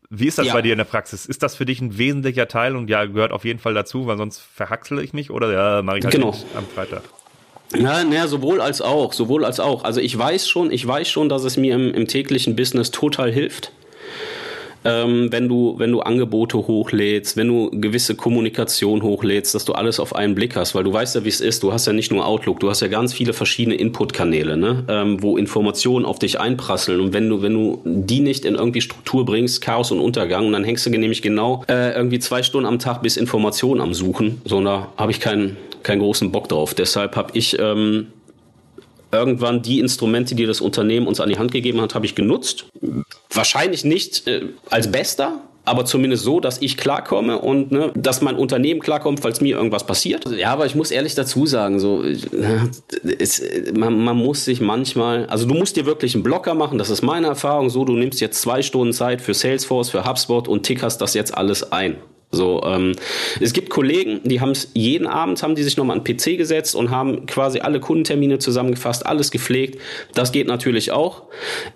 wie 0.08 0.26
ist 0.26 0.38
das 0.38 0.46
ja. 0.46 0.54
bei 0.54 0.62
dir 0.62 0.72
in 0.72 0.78
der 0.78 0.84
Praxis? 0.84 1.26
Ist 1.26 1.42
das 1.42 1.54
für 1.54 1.66
dich 1.66 1.80
ein 1.80 1.98
wesentlicher 1.98 2.48
Teil 2.48 2.76
und 2.76 2.88
ja, 2.88 3.04
gehört 3.04 3.30
auf 3.30 3.44
jeden 3.44 3.60
Fall 3.60 3.74
dazu, 3.74 4.06
weil 4.06 4.16
sonst 4.16 4.40
verhaxle 4.40 5.02
ich 5.02 5.12
mich 5.12 5.30
oder 5.30 5.52
ja, 5.52 5.82
mache 5.82 5.98
ich 5.98 6.04
halt 6.04 6.14
genau. 6.14 6.34
am 6.56 6.66
Freitag? 6.66 7.02
Ja, 7.76 8.02
naja, 8.04 8.26
sowohl 8.26 8.60
als 8.60 8.80
auch, 8.80 9.12
sowohl 9.12 9.44
als 9.44 9.60
auch. 9.60 9.84
Also 9.84 10.00
ich 10.00 10.16
weiß 10.16 10.48
schon, 10.48 10.72
ich 10.72 10.86
weiß 10.86 11.08
schon, 11.08 11.28
dass 11.28 11.44
es 11.44 11.56
mir 11.56 11.74
im, 11.74 11.94
im 11.94 12.08
täglichen 12.08 12.56
Business 12.56 12.90
total 12.90 13.32
hilft 13.32 13.72
ähm, 14.84 15.30
wenn 15.30 15.48
du 15.48 15.74
wenn 15.78 15.92
du 15.92 16.00
Angebote 16.00 16.56
hochlädst, 16.58 17.36
wenn 17.36 17.48
du 17.48 17.70
gewisse 17.70 18.14
Kommunikation 18.14 19.02
hochlädst, 19.02 19.54
dass 19.54 19.64
du 19.64 19.72
alles 19.72 20.00
auf 20.00 20.14
einen 20.14 20.34
Blick 20.34 20.56
hast, 20.56 20.74
weil 20.74 20.84
du 20.84 20.92
weißt 20.92 21.16
ja, 21.16 21.24
wie 21.24 21.28
es 21.28 21.40
ist. 21.40 21.62
Du 21.62 21.72
hast 21.72 21.86
ja 21.86 21.92
nicht 21.92 22.10
nur 22.10 22.26
Outlook, 22.26 22.60
du 22.60 22.70
hast 22.70 22.80
ja 22.80 22.88
ganz 22.88 23.12
viele 23.12 23.32
verschiedene 23.32 23.76
Inputkanäle, 23.76 24.56
ne? 24.56 24.84
ähm, 24.88 25.22
wo 25.22 25.36
Informationen 25.36 26.04
auf 26.04 26.18
dich 26.18 26.40
einprasseln 26.40 27.00
und 27.00 27.12
wenn 27.12 27.28
du 27.28 27.42
wenn 27.42 27.54
du 27.54 27.80
die 27.84 28.20
nicht 28.20 28.44
in 28.44 28.54
irgendwie 28.54 28.80
Struktur 28.80 29.24
bringst, 29.24 29.60
Chaos 29.60 29.90
und 29.90 30.00
Untergang, 30.00 30.46
und 30.46 30.52
dann 30.52 30.64
hängst 30.64 30.86
du 30.86 30.90
nämlich 30.90 31.22
genau 31.22 31.64
äh, 31.68 31.94
irgendwie 31.94 32.18
zwei 32.18 32.42
Stunden 32.42 32.66
am 32.66 32.78
Tag 32.78 33.02
bis 33.02 33.16
Informationen 33.16 33.80
am 33.80 33.94
Suchen. 33.94 34.40
So, 34.44 34.62
da 34.62 34.88
habe 34.96 35.12
ich 35.12 35.20
keinen 35.20 35.56
keinen 35.82 36.00
großen 36.00 36.30
Bock 36.32 36.48
drauf. 36.48 36.74
Deshalb 36.74 37.16
habe 37.16 37.30
ich 37.34 37.58
ähm, 37.58 38.08
irgendwann 39.12 39.62
die 39.62 39.80
Instrumente, 39.80 40.34
die 40.34 40.46
das 40.46 40.60
Unternehmen 40.60 41.06
uns 41.06 41.20
an 41.20 41.28
die 41.28 41.38
Hand 41.38 41.52
gegeben 41.52 41.80
hat, 41.80 41.94
habe 41.94 42.06
ich 42.06 42.14
genutzt. 42.14 42.66
Wahrscheinlich 43.32 43.84
nicht 43.84 44.26
äh, 44.26 44.46
als 44.70 44.90
bester, 44.90 45.40
aber 45.64 45.84
zumindest 45.84 46.24
so, 46.24 46.40
dass 46.40 46.60
ich 46.62 46.76
klarkomme 46.76 47.38
und 47.38 47.70
ne, 47.70 47.92
dass 47.94 48.22
mein 48.22 48.36
Unternehmen 48.36 48.80
klarkommt, 48.80 49.20
falls 49.20 49.40
mir 49.40 49.56
irgendwas 49.56 49.86
passiert. 49.86 50.24
Ja, 50.36 50.52
aber 50.52 50.66
ich 50.66 50.74
muss 50.74 50.90
ehrlich 50.90 51.14
dazu 51.14 51.46
sagen, 51.46 51.78
so 51.78 52.02
es, 52.02 53.42
man, 53.76 54.02
man 54.02 54.16
muss 54.16 54.44
sich 54.44 54.60
manchmal, 54.60 55.26
also 55.26 55.46
du 55.46 55.54
musst 55.54 55.76
dir 55.76 55.86
wirklich 55.86 56.14
einen 56.14 56.24
Blocker 56.24 56.54
machen. 56.54 56.78
Das 56.78 56.90
ist 56.90 57.02
meine 57.02 57.28
Erfahrung. 57.28 57.70
So, 57.70 57.84
du 57.84 57.92
nimmst 57.92 58.20
jetzt 58.20 58.40
zwei 58.40 58.62
Stunden 58.62 58.92
Zeit 58.92 59.20
für 59.20 59.34
Salesforce, 59.34 59.90
für 59.90 60.04
HubSpot 60.04 60.48
und 60.48 60.62
tickerst 60.62 61.00
das 61.00 61.14
jetzt 61.14 61.36
alles 61.36 61.70
ein. 61.72 61.96
So, 62.32 62.62
ähm, 62.64 62.94
es 63.40 63.52
gibt 63.52 63.70
Kollegen, 63.70 64.20
die 64.22 64.40
haben 64.40 64.50
es 64.50 64.70
jeden 64.74 65.08
Abend 65.08 65.42
haben 65.42 65.56
die 65.56 65.64
sich 65.64 65.76
nochmal 65.76 65.98
an 65.98 66.04
den 66.04 66.16
PC 66.16 66.36
gesetzt 66.36 66.76
und 66.76 66.90
haben 66.90 67.26
quasi 67.26 67.58
alle 67.58 67.80
Kundentermine 67.80 68.38
zusammengefasst, 68.38 69.04
alles 69.04 69.32
gepflegt. 69.32 69.80
Das 70.14 70.30
geht 70.30 70.46
natürlich 70.46 70.92
auch. 70.92 71.24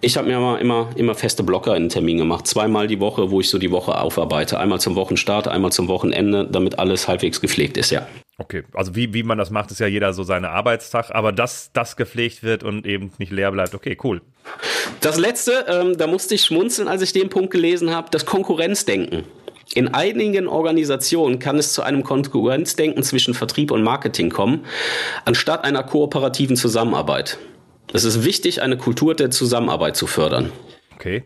Ich 0.00 0.16
habe 0.16 0.28
mir 0.28 0.36
immer, 0.36 0.60
immer, 0.60 0.90
immer 0.94 1.16
feste 1.16 1.42
Blocker 1.42 1.76
in 1.76 1.84
den 1.84 1.88
Termin 1.88 2.18
gemacht, 2.18 2.46
zweimal 2.46 2.86
die 2.86 3.00
Woche, 3.00 3.32
wo 3.32 3.40
ich 3.40 3.50
so 3.50 3.58
die 3.58 3.72
Woche 3.72 3.98
aufarbeite, 4.00 4.60
einmal 4.60 4.80
zum 4.80 4.94
Wochenstart, 4.94 5.48
einmal 5.48 5.72
zum 5.72 5.88
Wochenende, 5.88 6.46
damit 6.48 6.78
alles 6.78 7.08
halbwegs 7.08 7.40
gepflegt 7.40 7.76
ist, 7.76 7.90
ja. 7.90 8.06
Okay, 8.38 8.64
also 8.74 8.96
wie, 8.96 9.12
wie 9.12 9.22
man 9.22 9.38
das 9.38 9.50
macht, 9.50 9.70
ist 9.70 9.78
ja 9.80 9.86
jeder 9.86 10.12
so 10.12 10.22
seine 10.22 10.50
Arbeitstag, 10.50 11.10
aber 11.12 11.32
dass 11.32 11.70
das 11.72 11.96
gepflegt 11.96 12.42
wird 12.42 12.62
und 12.64 12.86
eben 12.86 13.12
nicht 13.18 13.32
leer 13.32 13.50
bleibt, 13.50 13.74
okay, 13.74 13.96
cool. 14.02 14.22
Das 15.00 15.18
letzte, 15.18 15.66
ähm, 15.68 15.96
da 15.96 16.06
musste 16.06 16.34
ich 16.34 16.42
schmunzeln, 16.42 16.88
als 16.88 17.02
ich 17.02 17.12
den 17.12 17.28
Punkt 17.28 17.50
gelesen 17.50 17.94
habe, 17.94 18.08
das 18.10 18.26
Konkurrenzdenken. 18.26 19.24
In 19.74 19.92
einigen 19.92 20.46
Organisationen 20.46 21.40
kann 21.40 21.58
es 21.58 21.72
zu 21.72 21.82
einem 21.82 22.04
Konkurrenzdenken 22.04 23.02
zwischen 23.02 23.34
Vertrieb 23.34 23.70
und 23.72 23.82
Marketing 23.82 24.30
kommen, 24.30 24.64
anstatt 25.24 25.64
einer 25.64 25.82
kooperativen 25.82 26.56
Zusammenarbeit. 26.56 27.38
Es 27.92 28.04
ist 28.04 28.24
wichtig, 28.24 28.62
eine 28.62 28.76
Kultur 28.76 29.14
der 29.14 29.30
Zusammenarbeit 29.30 29.96
zu 29.96 30.06
fördern. 30.06 30.52
Okay. 30.94 31.24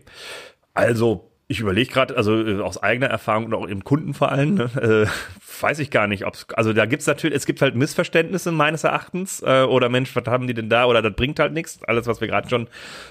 Also 0.73 1.28
ich 1.51 1.59
überlege 1.59 1.91
gerade, 1.91 2.15
also 2.15 2.45
äh, 2.45 2.61
aus 2.61 2.81
eigener 2.81 3.07
Erfahrung 3.07 3.45
und 3.45 3.53
auch 3.55 3.65
im 3.65 3.83
Kunden 3.83 4.13
vor 4.13 4.31
allem, 4.31 4.53
ne, 4.53 5.07
äh, 5.07 5.61
weiß 5.61 5.79
ich 5.79 5.89
gar 5.89 6.05
nicht, 6.05 6.25
ob 6.25 6.35
also 6.53 6.73
da 6.73 6.85
gibt's 6.85 7.07
natürlich, 7.07 7.35
es 7.35 7.47
gibt 7.47 7.63
halt 7.63 7.75
Missverständnisse 7.75 8.51
meines 8.51 8.83
Erachtens 8.83 9.41
äh, 9.41 9.63
oder 9.63 9.89
Mensch, 9.89 10.15
was 10.15 10.25
haben 10.27 10.45
die 10.45 10.53
denn 10.53 10.69
da 10.69 10.85
oder 10.85 11.01
das 11.01 11.15
bringt 11.15 11.39
halt 11.39 11.53
nichts, 11.53 11.83
alles 11.83 12.05
was 12.05 12.21
wir 12.21 12.27
gerade 12.27 12.47
schon 12.47 12.67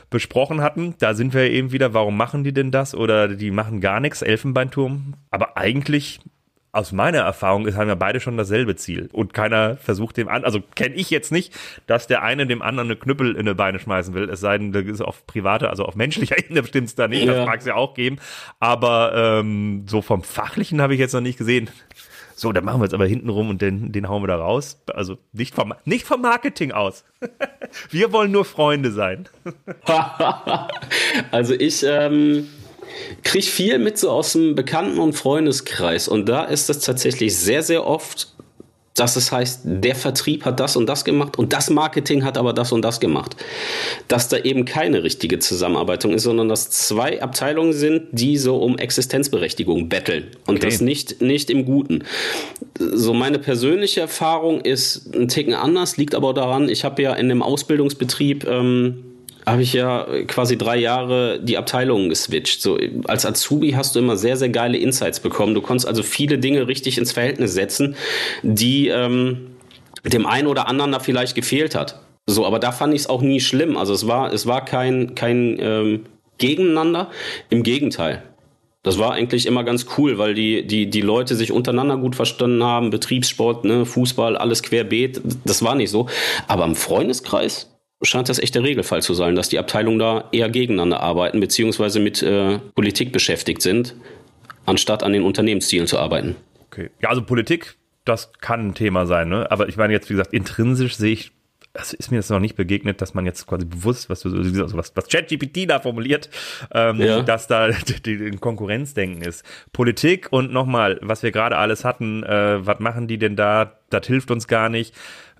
besprochen 0.08 0.60
hatten, 0.60 0.94
da 1.00 1.14
sind 1.14 1.34
wir 1.34 1.50
eben 1.50 1.72
wieder, 1.72 1.94
warum 1.94 2.16
machen 2.16 2.44
die 2.44 2.52
denn 2.52 2.70
das 2.70 2.94
oder 2.94 3.26
die 3.26 3.50
machen 3.50 3.80
gar 3.80 3.98
nichts, 3.98 4.22
Elfenbeinturm, 4.22 5.14
aber 5.30 5.56
eigentlich 5.56 6.20
aus 6.72 6.92
meiner 6.92 7.18
Erfahrung 7.18 7.66
ist, 7.66 7.76
haben 7.76 7.88
wir 7.88 7.96
beide 7.96 8.20
schon 8.20 8.36
dasselbe 8.36 8.76
Ziel 8.76 9.08
und 9.12 9.32
keiner 9.34 9.76
versucht 9.76 10.16
dem 10.16 10.28
an, 10.28 10.44
also 10.44 10.60
kenne 10.74 10.94
ich 10.94 11.10
jetzt 11.10 11.32
nicht, 11.32 11.54
dass 11.86 12.06
der 12.06 12.22
eine 12.22 12.46
dem 12.46 12.62
anderen 12.62 12.88
eine 12.88 12.96
Knüppel 12.96 13.36
in 13.36 13.46
die 13.46 13.54
Beine 13.54 13.78
schmeißen 13.78 14.14
will, 14.14 14.28
es 14.28 14.40
sei 14.40 14.58
denn, 14.58 14.72
das 14.72 14.84
ist 14.84 15.00
auf 15.00 15.26
private, 15.26 15.70
also 15.70 15.84
auf 15.84 15.96
menschlicher 15.96 16.38
Ebene 16.44 16.64
stimmt's 16.64 16.94
da 16.94 17.08
nicht, 17.08 17.24
ja. 17.24 17.34
das 17.34 17.46
mag 17.46 17.60
es 17.60 17.66
ja 17.66 17.74
auch 17.74 17.94
geben, 17.94 18.18
aber 18.60 19.12
ähm, 19.14 19.84
so 19.86 20.02
vom 20.02 20.22
Fachlichen 20.22 20.80
habe 20.80 20.94
ich 20.94 21.00
jetzt 21.00 21.14
noch 21.14 21.20
nicht 21.20 21.38
gesehen. 21.38 21.70
So, 22.38 22.52
dann 22.52 22.64
machen 22.64 22.78
wir 22.78 22.84
jetzt 22.84 22.94
aber 22.94 23.06
hinten 23.06 23.30
rum 23.30 23.50
und 23.50 23.60
den, 23.60 23.90
den 23.90 24.08
hauen 24.08 24.22
wir 24.22 24.28
da 24.28 24.36
raus. 24.36 24.80
Also 24.94 25.18
nicht 25.32 25.56
vom, 25.56 25.74
nicht 25.84 26.06
vom 26.06 26.20
Marketing 26.20 26.70
aus. 26.70 27.04
wir 27.90 28.12
wollen 28.12 28.30
nur 28.30 28.44
Freunde 28.44 28.92
sein. 28.92 29.28
also 31.32 31.54
ich, 31.54 31.82
ähm, 31.82 32.46
kriege 33.22 33.46
viel 33.46 33.78
mit 33.78 33.98
so 33.98 34.10
aus 34.10 34.32
dem 34.32 34.54
Bekannten- 34.54 34.98
und 34.98 35.12
Freundeskreis. 35.14 36.08
Und 36.08 36.28
da 36.28 36.44
ist 36.44 36.70
es 36.70 36.80
tatsächlich 36.80 37.36
sehr, 37.36 37.62
sehr 37.62 37.86
oft, 37.86 38.28
dass 38.98 39.16
es 39.16 39.30
heißt, 39.30 39.60
der 39.64 39.94
Vertrieb 39.94 40.44
hat 40.44 40.58
das 40.60 40.76
und 40.76 40.86
das 40.86 41.04
gemacht 41.04 41.38
und 41.38 41.52
das 41.52 41.70
Marketing 41.70 42.24
hat 42.24 42.36
aber 42.36 42.52
das 42.52 42.72
und 42.72 42.82
das 42.82 43.00
gemacht. 43.00 43.36
Dass 44.08 44.28
da 44.28 44.38
eben 44.38 44.64
keine 44.64 45.02
richtige 45.02 45.38
Zusammenarbeitung 45.38 46.12
ist, 46.12 46.24
sondern 46.24 46.48
dass 46.48 46.70
zwei 46.70 47.22
Abteilungen 47.22 47.72
sind, 47.72 48.08
die 48.12 48.36
so 48.36 48.56
um 48.56 48.76
Existenzberechtigung 48.76 49.88
betteln. 49.88 50.28
Und 50.46 50.56
okay. 50.56 50.66
das 50.66 50.80
nicht, 50.80 51.20
nicht 51.22 51.50
im 51.50 51.64
Guten. 51.64 52.04
So 52.78 53.14
meine 53.14 53.38
persönliche 53.38 54.00
Erfahrung 54.00 54.60
ist 54.60 55.14
ein 55.14 55.28
Ticken 55.28 55.54
anders, 55.54 55.96
liegt 55.96 56.14
aber 56.14 56.34
daran, 56.34 56.68
ich 56.68 56.84
habe 56.84 57.02
ja 57.02 57.14
in 57.14 57.28
dem 57.28 57.42
Ausbildungsbetrieb 57.42 58.46
ähm, 58.48 59.04
habe 59.50 59.62
ich 59.62 59.72
ja 59.72 60.06
quasi 60.26 60.56
drei 60.58 60.76
Jahre 60.76 61.40
die 61.42 61.58
Abteilungen 61.58 62.08
geswitcht. 62.08 62.62
So, 62.62 62.78
als 63.06 63.26
Azubi 63.26 63.72
hast 63.72 63.94
du 63.94 64.00
immer 64.00 64.16
sehr, 64.16 64.36
sehr 64.36 64.48
geile 64.48 64.78
Insights 64.78 65.20
bekommen. 65.20 65.54
Du 65.54 65.60
konntest 65.60 65.86
also 65.86 66.02
viele 66.02 66.38
Dinge 66.38 66.68
richtig 66.68 66.98
ins 66.98 67.12
Verhältnis 67.12 67.54
setzen, 67.54 67.96
die 68.42 68.88
ähm, 68.88 69.48
dem 70.04 70.26
einen 70.26 70.46
oder 70.46 70.68
anderen 70.68 70.92
da 70.92 71.00
vielleicht 71.00 71.34
gefehlt 71.34 71.74
hat. 71.74 72.00
So, 72.26 72.46
aber 72.46 72.58
da 72.58 72.72
fand 72.72 72.94
ich 72.94 73.02
es 73.02 73.06
auch 73.08 73.22
nie 73.22 73.40
schlimm. 73.40 73.76
Also 73.76 73.94
es 73.94 74.06
war, 74.06 74.32
es 74.32 74.46
war 74.46 74.64
kein, 74.64 75.14
kein 75.14 75.56
ähm, 75.60 76.04
Gegeneinander. 76.38 77.10
Im 77.50 77.62
Gegenteil. 77.62 78.22
Das 78.82 78.98
war 78.98 79.12
eigentlich 79.12 79.46
immer 79.46 79.64
ganz 79.64 79.86
cool, 79.98 80.18
weil 80.18 80.34
die, 80.34 80.66
die, 80.66 80.88
die 80.88 81.00
Leute 81.00 81.34
sich 81.34 81.52
untereinander 81.52 81.96
gut 81.96 82.14
verstanden 82.14 82.62
haben, 82.62 82.90
Betriebssport, 82.90 83.64
ne, 83.64 83.84
Fußball, 83.84 84.36
alles 84.36 84.62
querbeet. 84.62 85.20
Das 85.44 85.62
war 85.62 85.74
nicht 85.74 85.90
so. 85.90 86.06
Aber 86.46 86.64
im 86.64 86.76
Freundeskreis, 86.76 87.77
scheint 88.02 88.28
das 88.28 88.38
echt 88.38 88.54
der 88.54 88.62
Regelfall 88.62 89.02
zu 89.02 89.14
sein, 89.14 89.34
dass 89.34 89.48
die 89.48 89.58
Abteilungen 89.58 89.98
da 89.98 90.28
eher 90.32 90.48
gegeneinander 90.48 91.00
arbeiten, 91.00 91.40
beziehungsweise 91.40 92.00
mit 92.00 92.22
äh, 92.22 92.58
Politik 92.74 93.12
beschäftigt 93.12 93.62
sind, 93.62 93.94
anstatt 94.66 95.02
an 95.02 95.12
den 95.12 95.22
Unternehmenszielen 95.22 95.86
zu 95.86 95.98
arbeiten. 95.98 96.36
Okay. 96.66 96.90
Ja, 97.00 97.08
also 97.08 97.22
Politik, 97.22 97.76
das 98.04 98.32
kann 98.40 98.68
ein 98.68 98.74
Thema 98.74 99.06
sein, 99.06 99.28
ne? 99.28 99.50
Aber 99.50 99.68
ich 99.68 99.76
meine 99.76 99.92
jetzt, 99.92 100.08
wie 100.10 100.14
gesagt, 100.14 100.32
intrinsisch 100.32 100.96
sehe 100.96 101.12
ich, 101.12 101.32
das 101.72 101.92
ist 101.92 102.10
mir 102.10 102.16
jetzt 102.16 102.30
noch 102.30 102.40
nicht 102.40 102.56
begegnet, 102.56 103.00
dass 103.00 103.14
man 103.14 103.26
jetzt 103.26 103.46
quasi 103.46 103.64
bewusst, 103.64 104.10
was 104.10 104.20
du 104.20 104.30
also 104.30 104.76
was, 104.76 104.96
was 104.96 105.08
ChatGPT 105.08 105.68
da 105.68 105.78
formuliert, 105.80 106.28
ähm, 106.72 107.00
ja. 107.00 107.22
dass 107.22 107.46
da 107.46 107.68
ein 108.06 108.40
Konkurrenzdenken 108.40 109.22
ist. 109.22 109.44
Politik 109.72 110.28
und 110.30 110.52
nochmal, 110.52 110.98
was 111.02 111.22
wir 111.22 111.30
gerade 111.30 111.56
alles 111.56 111.84
hatten, 111.84 112.22
äh, 112.24 112.64
was 112.66 112.80
machen 112.80 113.06
die 113.06 113.18
denn 113.18 113.36
da? 113.36 113.78
Das 113.90 114.06
hilft 114.06 114.30
uns 114.30 114.48
gar 114.48 114.68
nicht 114.68 114.94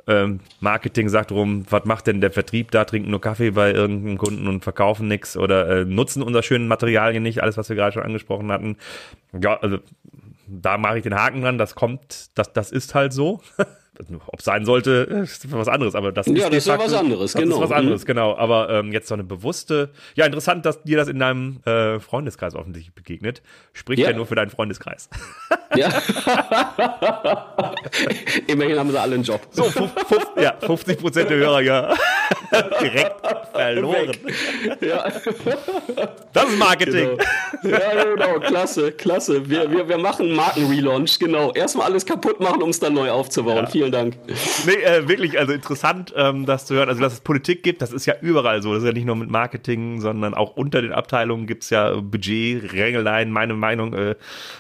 ähm, 0.09 0.41
Marketing 0.61 1.09
sagt 1.09 1.31
rum, 1.31 1.65
was 1.69 1.85
macht 1.85 2.07
denn 2.07 2.21
der 2.21 2.31
Vertrieb 2.31 2.71
da, 2.71 2.85
trinken 2.85 3.11
nur 3.11 3.21
Kaffee 3.21 3.51
bei 3.51 3.73
irgendeinem 3.73 4.19
Kunden 4.19 4.49
und 4.49 4.65
verkaufen 4.65 5.07
nichts 5.07 5.37
oder 5.37 5.69
äh, 5.69 5.85
nutzen 5.85 6.23
unsere 6.23 6.43
schönen 6.43 6.67
Materialien 6.67 7.23
nicht, 7.23 7.43
alles, 7.43 7.57
was 7.57 7.69
wir 7.69 7.77
gerade 7.77 7.93
schon 7.93 8.03
angesprochen 8.03 8.51
hatten. 8.51 8.77
Ja, 9.39 9.59
also 9.61 9.79
da 10.47 10.79
mache 10.79 10.97
ich 10.97 11.03
den 11.03 11.15
Haken 11.15 11.43
dran, 11.43 11.59
das 11.59 11.75
kommt, 11.75 12.31
das, 12.35 12.53
das 12.53 12.73
ist 12.73 12.95
halt 12.95 13.13
so. 13.13 13.43
Ob 14.27 14.43
sein 14.43 14.65
sollte, 14.65 14.91
ist 14.91 15.51
was 15.53 15.69
anderes, 15.69 15.95
aber 15.95 16.13
das 16.13 16.27
ist 16.27 16.37
ja, 16.37 16.49
das 16.49 16.59
ist 16.59 16.67
ja 16.67 16.79
was 16.79 16.93
anderes, 16.93 17.33
das 17.33 17.43
genau. 17.43 17.57
Ist 17.57 17.63
was 17.63 17.73
anderes, 17.73 18.07
genau. 18.07 18.37
Aber 18.37 18.71
ähm, 18.71 18.93
jetzt 18.93 19.09
so 19.09 19.15
eine 19.15 19.25
bewusste, 19.25 19.91
ja, 20.15 20.25
interessant, 20.27 20.65
dass 20.67 20.83
dir 20.83 20.97
das 20.97 21.09
in 21.09 21.19
deinem 21.19 21.61
äh, 21.65 21.99
Freundeskreis 21.99 22.55
offensichtlich 22.55 22.95
begegnet. 22.95 23.43
Spricht 23.73 24.01
ja. 24.01 24.11
ja 24.11 24.17
nur 24.17 24.27
für 24.27 24.35
deinen 24.35 24.51
Freundeskreis. 24.51 25.09
Ja. 25.75 25.89
Immerhin 28.47 28.79
haben 28.79 28.91
sie 28.91 29.01
alle 29.01 29.15
einen 29.17 29.25
Job. 29.25 29.41
So, 29.51 29.65
50, 29.65 29.99
ja, 30.41 30.55
50 30.61 30.99
Prozent 30.99 31.31
der 31.31 31.37
Hörer, 31.39 31.61
ja. 31.61 31.95
Direkt 32.81 33.27
verloren. 33.53 34.17
Ja. 34.81 35.13
Das 36.33 36.45
ist 36.49 36.59
Marketing. 36.59 37.19
Genau. 37.63 37.79
Ja, 37.79 38.05
genau, 38.05 38.41
klasse, 38.41 38.93
klasse. 38.93 39.49
Wir, 39.49 39.71
wir, 39.71 39.89
wir 39.89 39.99
machen 39.99 40.33
Markenrelaunch, 40.33 41.19
genau. 41.19 41.53
Erstmal 41.53 41.87
alles 41.91 42.07
kaputt 42.07 42.41
machen, 42.41 42.63
um 42.63 42.71
es 42.71 42.81
dann 42.81 42.95
neu 42.95 43.11
aufzubauen. 43.11 43.65
Ja. 43.65 43.67
Vielen 43.67 43.88
Dank. 43.91 44.17
Nee, 44.67 44.73
äh, 44.73 45.09
wirklich, 45.09 45.39
also 45.39 45.53
interessant, 45.53 46.13
ähm, 46.17 46.47
das 46.47 46.67
zu 46.67 46.75
hören. 46.75 46.89
Also, 46.89 47.01
dass 47.01 47.15
es 47.15 47.21
Politik 47.21 47.63
gibt, 47.63 47.83
das 47.83 47.93
ist 47.93 48.07
ja 48.07 48.15
überall 48.21 48.63
so. 48.63 48.73
Das 48.73 48.83
ist 48.83 48.87
ja 48.87 48.93
nicht 48.93 49.07
nur 49.07 49.17
mit 49.17 49.31
Marketing, 49.31 50.01
sondern 50.01 50.35
auch 50.35 50.57
unter 50.57 50.83
den 50.83 50.93
Abteilungen 50.93 51.47
gibt 51.47 51.65
es 51.65 51.71
ja 51.71 51.95
Budget, 52.01 52.73
Rängeleien. 52.73 53.31
Meine 53.31 53.55
Meinung, 53.55 53.95
äh, 53.95 54.17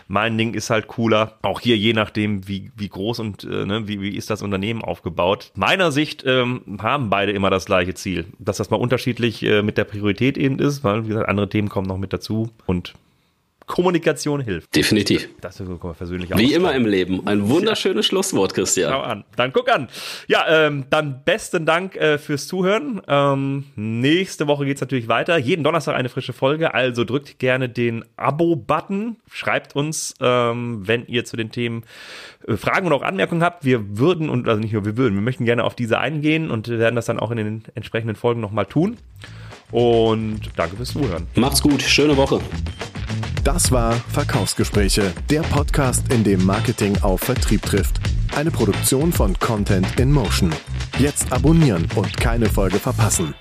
mein 0.06 0.36
Ding 0.38 0.54
ist 0.54 0.70
halt 0.70 0.86
cooler. 0.86 1.38
Auch 1.42 1.60
hier, 1.60 1.76
je 1.76 1.92
nachdem, 1.92 2.48
wie, 2.48 2.70
wie 2.76 2.88
groß 2.88 3.20
und 3.20 3.44
äh, 3.44 3.66
ne, 3.66 3.88
wie, 3.88 4.00
wie 4.00 4.16
ist 4.16 4.30
das 4.30 4.42
Unternehmen 4.42 4.82
aufgebaut. 4.82 5.52
Meiner 5.54 5.92
Sicht 5.92 6.24
ähm, 6.26 6.62
haben 6.80 7.10
beide 7.10 7.32
immer 7.32 7.50
das 7.50 7.66
gleiche 7.66 7.94
Ziel. 7.94 8.26
Dass 8.38 8.58
das 8.58 8.70
mal 8.70 8.76
unterschiedlich 8.76 9.42
äh, 9.42 9.62
mit 9.62 9.78
der 9.78 9.84
Priorität 9.84 10.38
eben 10.38 10.58
ist, 10.58 10.84
weil, 10.84 11.04
wie 11.04 11.08
gesagt, 11.08 11.28
andere 11.28 11.48
Themen 11.48 11.68
kommen 11.68 11.86
noch 11.86 11.98
mit 11.98 12.12
dazu 12.12 12.50
und 12.66 12.94
Kommunikation 13.68 14.40
hilft. 14.40 14.74
Definitiv. 14.74 15.28
Das 15.40 15.60
ist 15.60 15.68
so 15.68 15.76
persönlich 15.76 16.36
Wie 16.36 16.54
immer 16.54 16.74
im 16.74 16.86
Leben. 16.86 17.24
Ein 17.26 17.48
wunderschönes 17.48 18.06
ja. 18.06 18.08
Schlusswort, 18.08 18.54
Christian. 18.54 18.92
Schau 18.92 19.02
an. 19.02 19.24
Dann 19.36 19.52
guck 19.52 19.70
an. 19.70 19.88
Ja, 20.26 20.44
ähm, 20.48 20.86
dann 20.90 21.22
besten 21.24 21.66
Dank 21.66 21.94
äh, 21.94 22.18
fürs 22.18 22.48
Zuhören. 22.48 23.00
Ähm, 23.06 23.66
nächste 23.76 24.46
Woche 24.48 24.64
geht's 24.64 24.80
natürlich 24.80 25.06
weiter. 25.06 25.36
Jeden 25.36 25.62
Donnerstag 25.62 25.94
eine 25.94 26.08
frische 26.08 26.32
Folge. 26.32 26.74
Also 26.74 27.04
drückt 27.04 27.38
gerne 27.38 27.68
den 27.68 28.04
Abo-Button. 28.16 29.16
Schreibt 29.30 29.76
uns, 29.76 30.14
ähm, 30.20 30.88
wenn 30.88 31.06
ihr 31.06 31.26
zu 31.26 31.36
den 31.36 31.52
Themen 31.52 31.84
äh, 32.46 32.56
Fragen 32.56 32.86
oder 32.86 32.96
auch 32.96 33.02
Anmerkungen 33.02 33.42
habt. 33.42 33.64
Wir 33.64 33.98
würden, 33.98 34.30
und 34.30 34.48
also 34.48 34.60
nicht 34.60 34.72
nur 34.72 34.86
wir 34.86 34.96
würden, 34.96 35.14
wir 35.14 35.22
möchten 35.22 35.44
gerne 35.44 35.64
auf 35.64 35.74
diese 35.74 35.98
eingehen 35.98 36.50
und 36.50 36.68
werden 36.68 36.96
das 36.96 37.04
dann 37.04 37.20
auch 37.20 37.30
in 37.30 37.36
den 37.36 37.62
entsprechenden 37.74 38.16
Folgen 38.16 38.40
nochmal 38.40 38.66
tun. 38.66 38.96
Und 39.70 40.40
danke 40.56 40.76
fürs 40.76 40.92
Zuhören. 40.92 41.26
Macht's 41.34 41.60
gut. 41.60 41.82
Schöne 41.82 42.16
Woche. 42.16 42.40
Das 43.48 43.72
war 43.72 43.94
Verkaufsgespräche, 43.94 45.10
der 45.30 45.40
Podcast, 45.40 46.12
in 46.12 46.22
dem 46.22 46.44
Marketing 46.44 46.98
auf 47.00 47.22
Vertrieb 47.22 47.62
trifft. 47.62 47.98
Eine 48.36 48.50
Produktion 48.50 49.10
von 49.10 49.38
Content 49.38 49.98
in 49.98 50.12
Motion. 50.12 50.52
Jetzt 50.98 51.32
abonnieren 51.32 51.88
und 51.96 52.14
keine 52.18 52.44
Folge 52.44 52.78
verpassen. 52.78 53.34